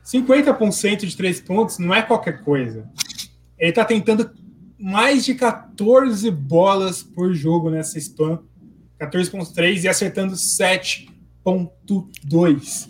[0.05, 2.89] 50% de 3 pontos não é qualquer coisa.
[3.59, 4.31] Ele está tentando
[4.79, 8.39] mais de 14 bolas por jogo nessa spam.
[9.01, 12.89] 14.3 e acertando 7.2.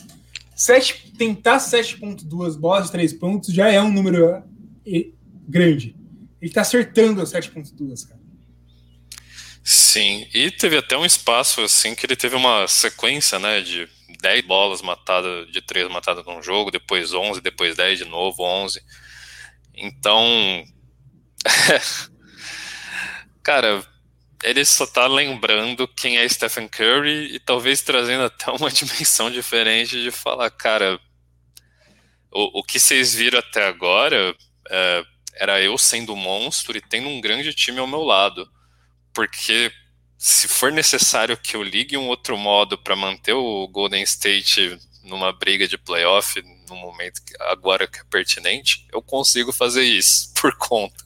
[0.55, 4.43] 7, tentar 7.2 bolas de 3 pontos já é um número
[5.49, 5.97] grande.
[6.41, 8.21] Ele está acertando as 7.2, cara.
[9.63, 13.89] Sim, e teve até um espaço assim que ele teve uma sequência, né, de
[14.21, 18.83] 10 bolas matadas, de 3 matadas num jogo, depois 11, depois 10 de novo, 11.
[19.75, 20.65] Então,
[23.43, 23.83] cara,
[24.45, 30.01] ele só tá lembrando quem é Stephen Curry e talvez trazendo até uma dimensão diferente
[30.03, 31.01] de falar, cara,
[32.31, 34.37] o, o que vocês viram até agora
[34.71, 38.49] é, era eu sendo um monstro e tendo um grande time ao meu lado.
[39.13, 39.73] Porque
[40.19, 45.33] se for necessário que eu ligue um outro modo para manter o Golden State numa
[45.33, 50.57] briga de playoff, no momento que, agora que é pertinente, eu consigo fazer isso por
[50.57, 51.05] conta.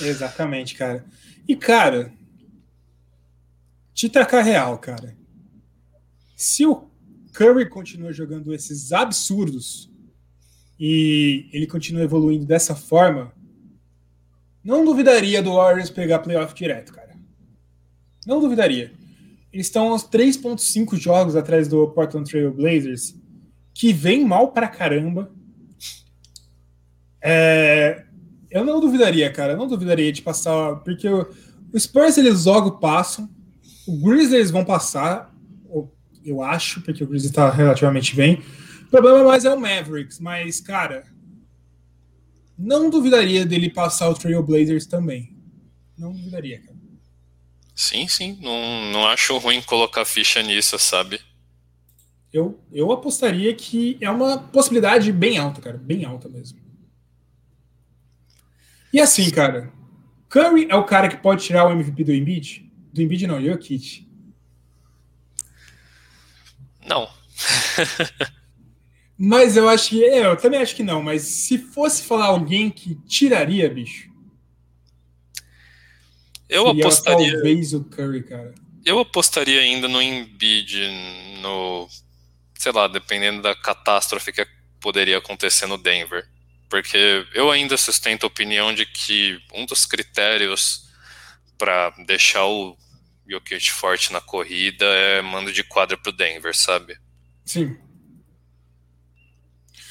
[0.00, 1.04] Exatamente, cara.
[1.46, 2.12] E, cara,
[3.94, 5.16] te tacar real, cara.
[6.36, 6.90] Se o
[7.32, 9.90] Curry continua jogando esses absurdos
[10.78, 13.32] e ele continua evoluindo dessa forma,
[14.62, 17.14] não duvidaria do Warriors pegar playoff direto, cara.
[18.26, 18.92] Não duvidaria.
[19.52, 23.14] Eles estão aos 3.5 jogos atrás do Portland Trail Blazers,
[23.72, 25.30] que vem mal pra caramba.
[27.22, 28.04] É,
[28.50, 29.56] eu não duvidaria, cara.
[29.56, 31.28] Não duvidaria de passar, porque o,
[31.72, 33.28] o Spurs eles logo passam.
[33.86, 35.34] O Grizzlies vão passar,
[36.24, 38.42] eu acho, porque o Grizzlies está relativamente bem.
[38.86, 41.04] O problema mais é o Mavericks, mas, cara,
[42.56, 45.36] não duvidaria dele passar o Trailblazers também.
[45.98, 46.74] Não duvidaria, cara.
[47.74, 48.38] Sim, sim.
[48.40, 51.20] Não, não acho ruim colocar ficha nisso, sabe?
[52.32, 55.76] Eu, eu apostaria que é uma possibilidade bem alta, cara.
[55.76, 56.58] Bem alta mesmo.
[58.92, 59.72] E assim, cara.
[60.28, 62.63] Curry é o cara que pode tirar o MVP do Embiid?
[62.94, 64.08] Do Embiid não, Jokic.
[66.86, 67.10] Não.
[69.18, 70.04] Mas eu acho que.
[70.04, 74.10] É, eu também acho que não, mas se fosse falar alguém que tiraria, bicho.
[76.48, 77.32] Eu apostaria.
[77.32, 78.54] Talvez o Curry, cara.
[78.84, 80.80] Eu apostaria ainda no Embiid,
[81.40, 81.88] no.
[82.58, 84.46] Sei lá, dependendo da catástrofe que
[84.80, 86.28] poderia acontecer no Denver.
[86.68, 90.88] Porque eu ainda sustento a opinião de que um dos critérios
[91.56, 92.76] para deixar o
[93.28, 96.98] Jokic forte na corrida é mando de quadra pro Denver, sabe?
[97.44, 97.76] Sim.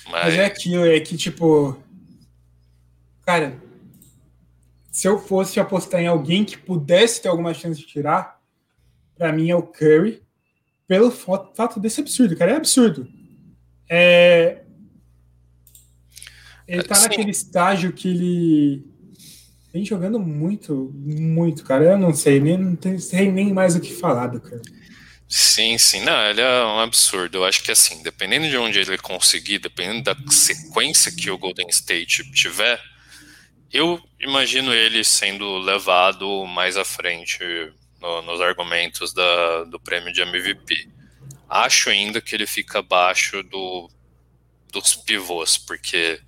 [0.05, 0.25] Mas...
[0.25, 1.81] Mas é aquilo, é que, tipo.
[3.25, 3.57] Cara,
[4.91, 8.39] se eu fosse apostar em alguém que pudesse ter alguma chance de tirar,
[9.17, 10.21] para mim é o Curry,
[10.87, 12.51] pelo fato desse absurdo, cara.
[12.51, 13.07] É absurdo.
[13.89, 14.63] É...
[16.67, 17.03] Ele tá Sim.
[17.03, 18.92] naquele estágio que ele
[19.73, 21.83] vem jogando muito, muito, cara.
[21.83, 24.61] Eu não sei, nem, não sei nem mais o que falar do Curry.
[25.27, 26.01] Sim, sim.
[26.01, 27.37] Não, ele é um absurdo.
[27.37, 31.67] Eu acho que assim, dependendo de onde ele conseguir, dependendo da sequência que o Golden
[31.69, 32.79] State tiver,
[33.71, 37.39] eu imagino ele sendo levado mais à frente
[37.99, 40.87] no, nos argumentos da, do prêmio de MVP.
[41.49, 43.89] Acho ainda que ele fica abaixo do,
[44.71, 46.19] dos pivôs, porque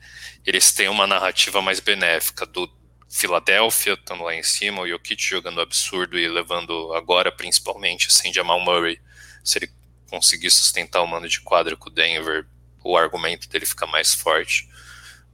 [0.44, 2.68] eles têm uma narrativa mais benéfica do
[3.10, 8.60] Filadélfia estando lá em cima, o Jokic jogando absurdo e levando agora principalmente sem Jamal
[8.60, 9.00] Murray,
[9.44, 9.72] se ele
[10.10, 12.48] conseguir sustentar o mano de quadra com o Denver,
[12.84, 14.70] o argumento dele fica mais forte.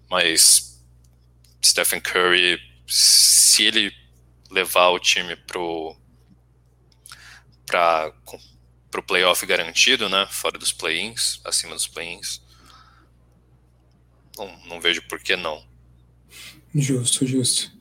[0.09, 0.82] Mas
[1.63, 3.93] Stephen Curry, se ele
[4.49, 5.95] levar o time pro
[7.65, 8.11] para
[8.89, 12.41] pro playoff garantido, né, fora dos play-ins, acima dos play-ins,
[14.38, 15.65] não, não vejo por que não.
[16.74, 17.72] Justo, justo.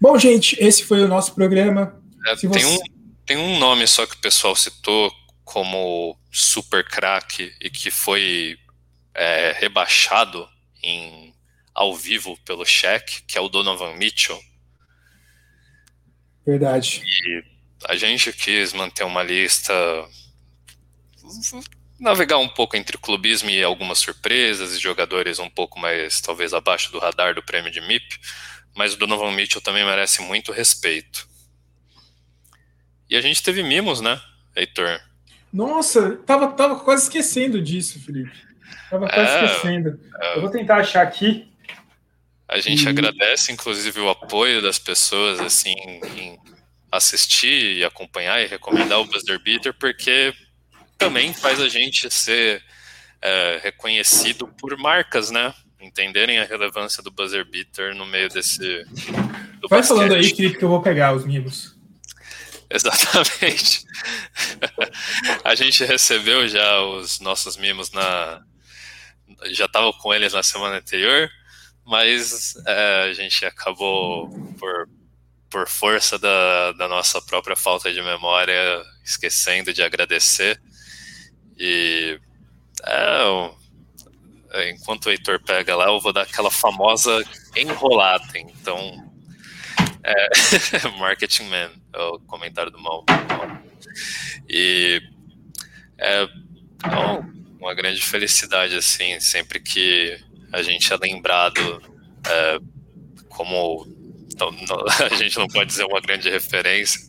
[0.00, 2.00] Bom, gente, esse foi o nosso programa.
[2.26, 2.64] É, tem, você...
[2.64, 2.78] um,
[3.26, 5.12] tem um nome só que o pessoal citou
[5.44, 8.58] como super craque e que foi
[9.14, 10.48] é, rebaixado
[10.82, 11.32] em
[11.74, 14.40] ao vivo pelo Shaq, que é o Donovan Mitchell.
[16.46, 17.02] Verdade.
[17.04, 17.44] E
[17.88, 19.74] a gente quis manter uma lista
[21.98, 26.52] navegar um pouco entre o clubismo e algumas surpresas e jogadores um pouco mais, talvez,
[26.52, 28.18] abaixo do radar do prêmio de MIP,
[28.74, 31.28] mas o Donovan Mitchell também merece muito respeito.
[33.08, 34.20] E a gente teve mimos, né,
[34.56, 35.00] Heitor?
[35.52, 38.36] Nossa, tava, tava quase esquecendo disso, Felipe.
[38.90, 40.00] Tava quase é, esquecendo.
[40.20, 40.36] É...
[40.36, 41.48] Eu vou tentar achar aqui.
[42.48, 42.88] A gente e...
[42.88, 45.74] agradece, inclusive, o apoio das pessoas, assim,
[46.16, 46.38] em
[46.90, 50.34] assistir e acompanhar e recomendar o Buzzer Beater, porque
[50.98, 52.62] também faz a gente ser
[53.20, 55.54] é, reconhecido por marcas, né?
[55.80, 58.84] Entenderem a relevância do buzzer beater no meio desse.
[59.68, 59.88] Vai basquete.
[59.88, 61.74] falando aí, Felipe, que eu vou pegar os mimos.
[62.70, 63.84] Exatamente.
[65.44, 68.42] a gente recebeu já os nossos mimos na.
[69.52, 71.30] Já estava com eles na semana anterior,
[71.84, 74.28] mas é, a gente acabou
[74.58, 74.88] por,
[75.50, 80.60] por força da, da nossa própria falta de memória, esquecendo de agradecer.
[81.58, 82.18] E
[84.54, 87.24] é, enquanto o Heitor pega lá, eu vou dar aquela famosa
[87.56, 88.38] enrolada.
[88.38, 89.12] Então,
[90.02, 93.04] é, Marketing Man, é o comentário do mal.
[94.48, 95.00] E
[95.98, 96.28] é
[96.76, 97.24] então,
[97.58, 100.18] uma grande felicidade, assim, sempre que
[100.52, 101.82] a gente é lembrado
[102.26, 102.58] é,
[103.28, 103.86] como.
[104.38, 104.50] Não,
[105.10, 107.00] a gente não pode dizer uma grande referência,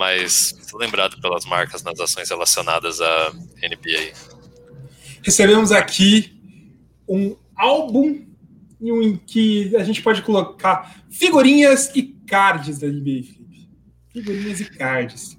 [0.00, 3.32] mas lembrado pelas marcas nas ações relacionadas à
[3.62, 4.14] NBA.
[5.22, 6.32] Recebemos aqui
[7.06, 8.24] um álbum
[8.80, 13.68] em que a gente pode colocar figurinhas e cards da NBA, Felipe.
[14.10, 15.38] Figurinhas e cards.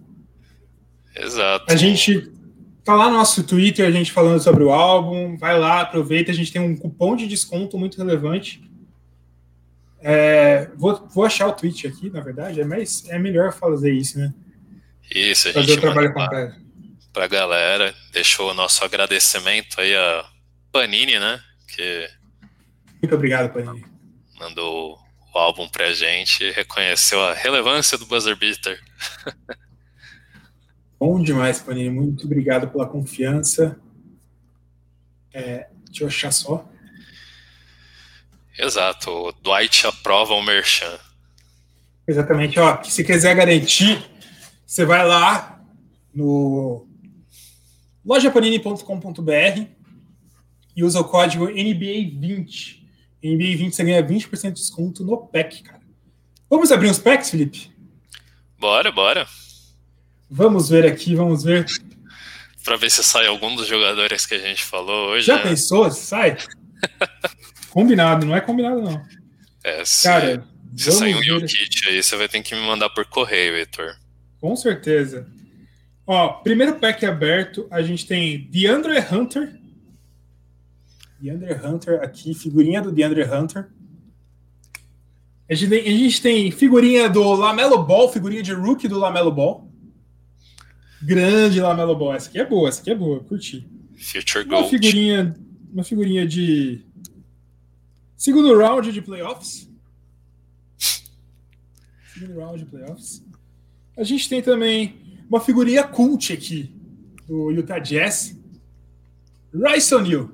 [1.15, 1.65] Exato.
[1.67, 2.31] A gente
[2.83, 5.37] tá lá no nosso Twitter, a gente falando sobre o álbum.
[5.37, 6.29] Vai lá, aproveita.
[6.29, 8.61] A gente tem um cupom de desconto muito relevante.
[9.99, 14.19] É, vou, vou achar o tweet aqui, na verdade, é, mais, é melhor fazer isso,
[14.19, 14.31] né?
[15.13, 16.55] Isso, a gente trabalho completo.
[17.11, 20.25] Pra galera, deixou o nosso agradecimento aí a
[20.71, 21.41] Panini, né?
[21.67, 22.09] Que
[23.01, 23.85] Muito obrigado, Panini.
[24.39, 24.97] Mandou
[25.33, 28.81] o álbum pra gente e reconheceu a relevância do Buzzer Beater.
[30.97, 31.89] Bom demais, Panini.
[31.89, 33.77] Muito obrigado pela confiança.
[35.33, 36.65] É, deixa eu achar só.
[38.57, 39.11] Exato.
[39.11, 40.97] O Dwight aprova o Merchan.
[42.07, 42.57] Exatamente.
[42.59, 44.01] Ó, se quiser garantir
[44.71, 45.61] você vai lá
[46.15, 46.87] no
[48.05, 49.65] lojapanini.com.br
[50.73, 52.79] e usa o código NBA20.
[53.21, 55.81] NBA20 você ganha 20% de desconto no pack, cara.
[56.49, 57.69] Vamos abrir uns packs, Felipe?
[58.57, 59.27] Bora, bora.
[60.29, 61.65] Vamos ver aqui, vamos ver.
[62.63, 65.27] Pra ver se sai algum dos jogadores que a gente falou hoje.
[65.27, 65.49] Já né?
[65.49, 65.91] pensou?
[65.91, 66.37] Sai?
[67.71, 69.03] combinado, não é combinado, não.
[69.65, 70.47] É, se, Cara,
[70.77, 73.99] se sair um Jokic aí, você vai ter que me mandar por correio, Heitor.
[74.41, 75.27] Com certeza.
[76.05, 79.57] Ó, primeiro pack aberto, a gente tem DeAndre Hunter.
[81.19, 83.69] DeAndre Hunter aqui, figurinha do DeAndre Hunter.
[85.47, 89.31] A gente, tem, a gente tem figurinha do Lamelo Ball, figurinha de rookie do Lamelo
[89.31, 89.69] Ball.
[91.03, 92.15] Grande Lamelo Ball.
[92.15, 93.67] Essa aqui é boa, essa aqui é boa, curti.
[93.95, 94.69] Future uma Gold.
[94.69, 95.35] Figurinha,
[95.71, 96.83] uma figurinha de
[98.17, 99.69] segundo round de playoffs.
[102.13, 103.23] Segundo round de playoffs.
[103.97, 106.73] A gente tem também uma figurinha cult aqui
[107.27, 108.37] do Utah Jazz.
[109.53, 110.29] Rice O'Neal.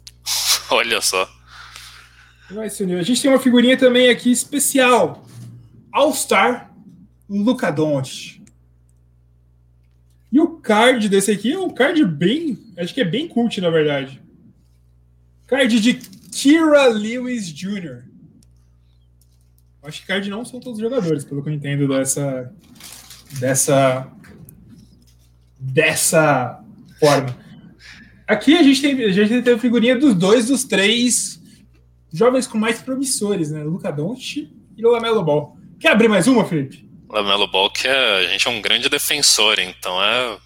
[0.70, 1.28] Olha só.
[2.50, 3.00] Rice O'Neal.
[3.00, 5.26] A gente tem uma figurinha também aqui especial.
[5.92, 6.74] All-Star
[7.28, 8.38] Luca Doncic.
[10.30, 13.70] E o card desse aqui é um card bem, acho que é bem cult na
[13.70, 14.20] verdade.
[15.46, 18.07] Card de Kira Lewis Jr.
[19.82, 22.52] Acho que card não são todos os jogadores, pelo que eu entendo dessa
[23.38, 24.10] dessa
[25.58, 26.60] dessa
[26.98, 27.36] forma.
[28.26, 31.40] Aqui a gente tem a gente tem a figurinha dos dois dos três
[32.12, 33.62] jovens com mais promissores, né?
[33.62, 35.56] Luca Doncic e o Lamelo Ball.
[35.78, 36.88] Quer abrir mais uma, Felipe?
[37.08, 40.38] Lamelo Ball que é, a gente é um grande defensor, então é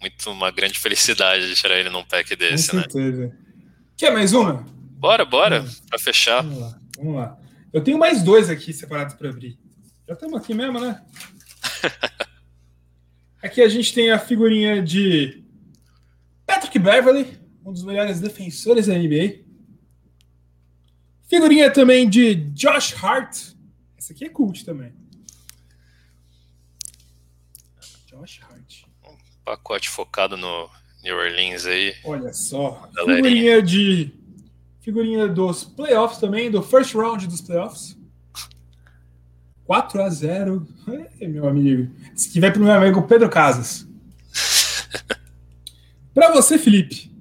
[0.00, 2.82] muito uma grande felicidade de tirar ele num pack desse, com né?
[2.82, 3.26] certeza.
[3.26, 3.32] né?
[3.96, 4.64] Quer mais uma?
[4.92, 6.42] Bora, bora, para fechar.
[6.42, 7.38] Vamos lá, vamos lá.
[7.72, 9.58] Eu tenho mais dois aqui separados para abrir.
[10.06, 11.04] Já estamos aqui mesmo, né?
[13.40, 15.44] Aqui a gente tem a figurinha de
[16.44, 19.44] Patrick Beverly, um dos melhores defensores da NBA.
[21.28, 23.52] Figurinha também de Josh Hart.
[23.96, 24.92] Essa aqui é cult também.
[28.06, 28.82] Josh Hart.
[29.06, 30.68] Um pacote focado no
[31.04, 31.94] New Orleans aí.
[32.04, 32.88] Olha só.
[32.92, 34.17] Figurinha de.
[34.88, 37.94] Figurinha dos playoffs também, do first round dos playoffs.
[39.66, 40.66] 4 a 0
[41.20, 41.94] é, meu amigo.
[42.16, 43.86] Esse aqui vai para o meu amigo Pedro Casas.
[46.14, 47.12] Para você, Felipe,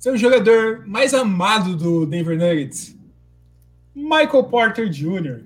[0.00, 2.96] seu jogador mais amado do Denver Nuggets,
[3.94, 5.44] Michael Porter Jr.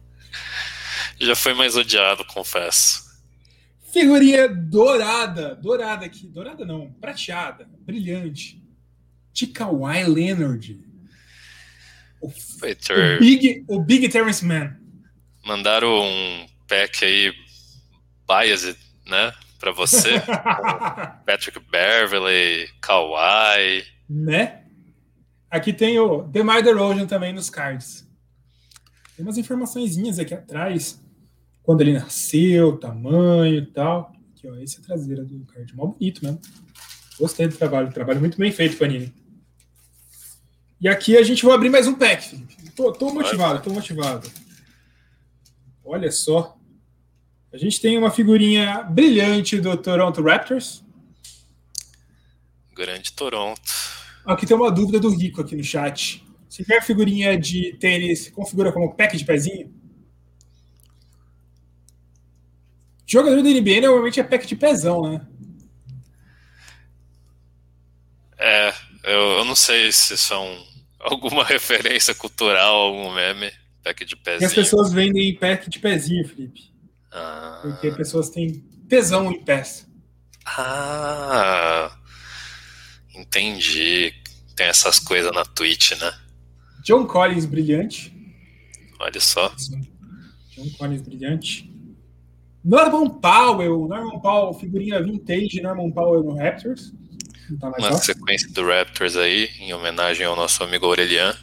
[1.20, 3.04] Já foi mais odiado, confesso.
[3.92, 8.59] Figurinha dourada, dourada aqui, dourada não, prateada, brilhante,
[9.40, 10.78] de Kawhi Leonard.
[12.20, 14.76] O, o, Big, o Big Terrence Man.
[15.44, 17.32] Mandaram um pack aí,
[18.28, 18.76] biased,
[19.06, 19.32] né?
[19.58, 20.20] Pra você.
[21.24, 23.84] Patrick Beverly, Kawhi.
[24.08, 24.64] Né?
[25.50, 28.06] Aqui tem o DeMar DeRozan também nos cards.
[29.16, 31.02] Tem umas informações aqui atrás.
[31.62, 34.12] Quando ele nasceu, tamanho e tal.
[34.32, 35.74] Aqui, ó, esse é a traseira do card.
[35.74, 36.40] Mó bonito mesmo.
[37.18, 37.92] Gostei do trabalho.
[37.92, 39.12] Trabalho muito bem feito, Panini.
[40.80, 42.70] E aqui a gente vai abrir mais um pack, Felipe.
[42.70, 44.30] Tô, tô motivado, tô motivado.
[45.84, 46.56] Olha só.
[47.52, 50.82] A gente tem uma figurinha brilhante do Toronto Raptors.
[52.72, 53.60] Grande Toronto.
[54.24, 56.24] Aqui tem uma dúvida do Rico aqui no chat.
[56.48, 59.74] Se quer figurinha de tênis, configura como pack de pezinho?
[63.06, 65.26] Jogador da NBA normalmente é pack de pezão, né?
[68.38, 68.72] É,
[69.04, 70.69] eu, eu não sei se são
[71.00, 73.50] alguma referência cultural, algum meme,
[73.82, 74.42] pack de pezinho.
[74.42, 76.70] E as pessoas vendem pack de pezinho, Felipe.
[77.10, 77.60] Ah.
[77.62, 79.88] Porque pessoas têm tesão em pés.
[80.46, 81.96] Ah,
[83.14, 84.12] entendi.
[84.54, 86.12] Tem essas coisas na Twitch, né?
[86.84, 88.12] John Collins brilhante.
[88.98, 89.54] Olha só.
[90.50, 91.70] John Collins brilhante.
[92.62, 96.92] Norman Powell, Norman Powell, figurinha vintage Norman Powell no Raptors.
[97.58, 101.34] Tá Uma sequência do Raptors aí, em homenagem ao nosso amigo Aurelian.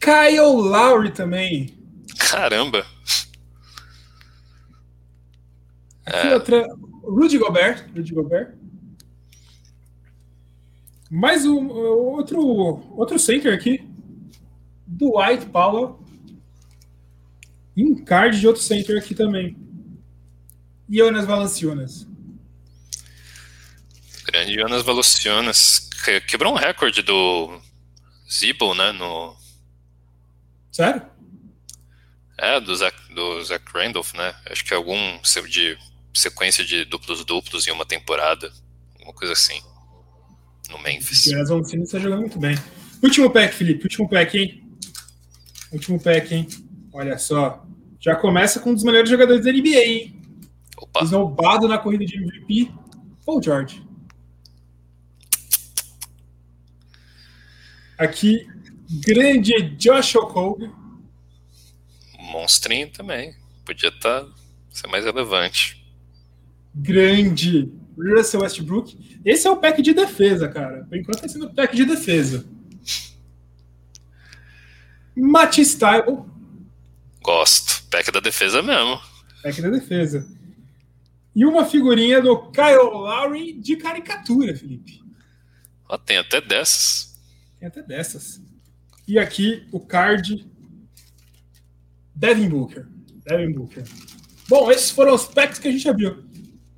[0.00, 1.76] Kyle Lowry também.
[2.18, 2.84] Caramba!
[6.04, 6.34] Aqui é.
[6.34, 6.66] outra.
[7.02, 7.86] Rudy Gobert.
[7.94, 8.54] Rudy Gobert.
[11.10, 12.40] Mais um outro,
[12.96, 13.86] outro center aqui.
[14.86, 16.00] Dwight Powell.
[17.76, 19.56] E um card de outro center aqui também.
[20.88, 22.08] Jonas Valanciunas.
[24.30, 25.88] Grande Jonas Valanciunas.
[26.28, 27.58] Quebrou um recorde do
[28.30, 28.92] Zibble, né?
[28.92, 29.34] No...
[30.70, 31.02] Sério?
[32.36, 34.34] É, do Zach, do Zach Randolph, né?
[34.50, 35.18] Acho que é algum
[35.48, 35.78] de
[36.12, 38.52] sequência de duplos-duplos em uma temporada.
[39.02, 39.62] Uma coisa assim.
[40.68, 41.26] No Memphis.
[41.26, 42.54] O está jogando muito bem.
[43.02, 43.84] Último pack, Felipe.
[43.84, 44.62] Último pack, hein?
[45.72, 46.46] Último pack, hein?
[46.92, 47.64] Olha só.
[47.98, 50.22] Já começa com um dos melhores jogadores da NBA, hein?
[50.76, 51.66] Opa.
[51.66, 52.70] Na corrida de MVP,
[53.24, 53.87] Paul George.
[57.98, 58.46] Aqui,
[59.04, 60.70] grande Josh Okogie.
[62.32, 63.34] Monstrinho também.
[63.64, 64.30] Podia estar tá,
[64.70, 65.84] ser mais relevante.
[66.74, 69.20] Grande Russell Westbrook.
[69.24, 70.84] Esse é o pack de defesa, cara.
[70.84, 72.46] Por enquanto está sendo o pack de defesa.
[75.16, 76.24] Matisse Style.
[77.20, 77.82] Gosto.
[77.90, 79.00] Pack da defesa mesmo.
[79.42, 80.26] Pack da defesa.
[81.34, 85.02] E uma figurinha do Kyle Lowry de caricatura, Felipe.
[85.88, 87.07] Ó, tem até dessas.
[87.58, 88.40] Tem até dessas.
[89.06, 90.46] E aqui o card
[92.14, 92.86] Devin Booker.
[93.26, 93.84] Devin Booker.
[94.48, 96.24] Bom, esses foram os packs que a gente abriu.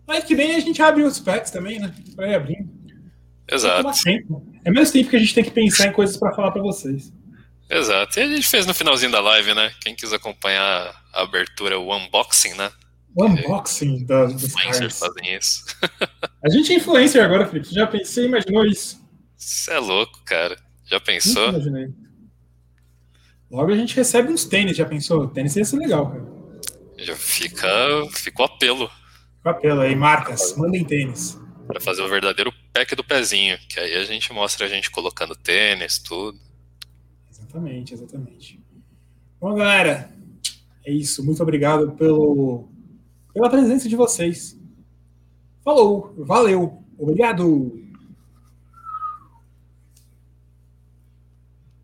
[0.07, 1.95] Mas que bem a gente abriu os packs também, né?
[2.15, 2.69] Vai abrindo.
[3.51, 3.89] Exato.
[4.65, 7.13] É menos tempo que a gente tem que pensar em coisas para falar para vocês.
[7.69, 8.19] Exato.
[8.19, 9.73] E a gente fez no finalzinho da live, né?
[9.81, 12.71] Quem quiser acompanhar a abertura, o unboxing, né?
[13.15, 15.65] O unboxing das, dos Influencers fazem isso.
[16.45, 17.73] a gente é influencer agora, Felipe.
[17.73, 19.01] Já pensei, imaginou isso?
[19.37, 20.57] Você é louco, cara.
[20.91, 21.53] Já pensou?
[23.51, 25.29] Logo a gente recebe uns tênis, já pensou?
[25.29, 26.25] Tênis ia ser legal, cara.
[26.99, 28.89] Já fica, o apelo.
[28.89, 31.39] Fica o apelo aí, marcas, mandem tênis.
[31.67, 35.37] Para fazer o verdadeiro pack do pezinho, que aí a gente mostra a gente colocando
[35.37, 36.39] tênis, tudo.
[37.31, 38.61] Exatamente, exatamente.
[39.41, 40.13] Bom, galera,
[40.85, 41.25] é isso.
[41.25, 42.69] Muito obrigado pelo,
[43.33, 44.59] pela presença de vocês.
[45.65, 47.80] Falou, valeu, obrigado.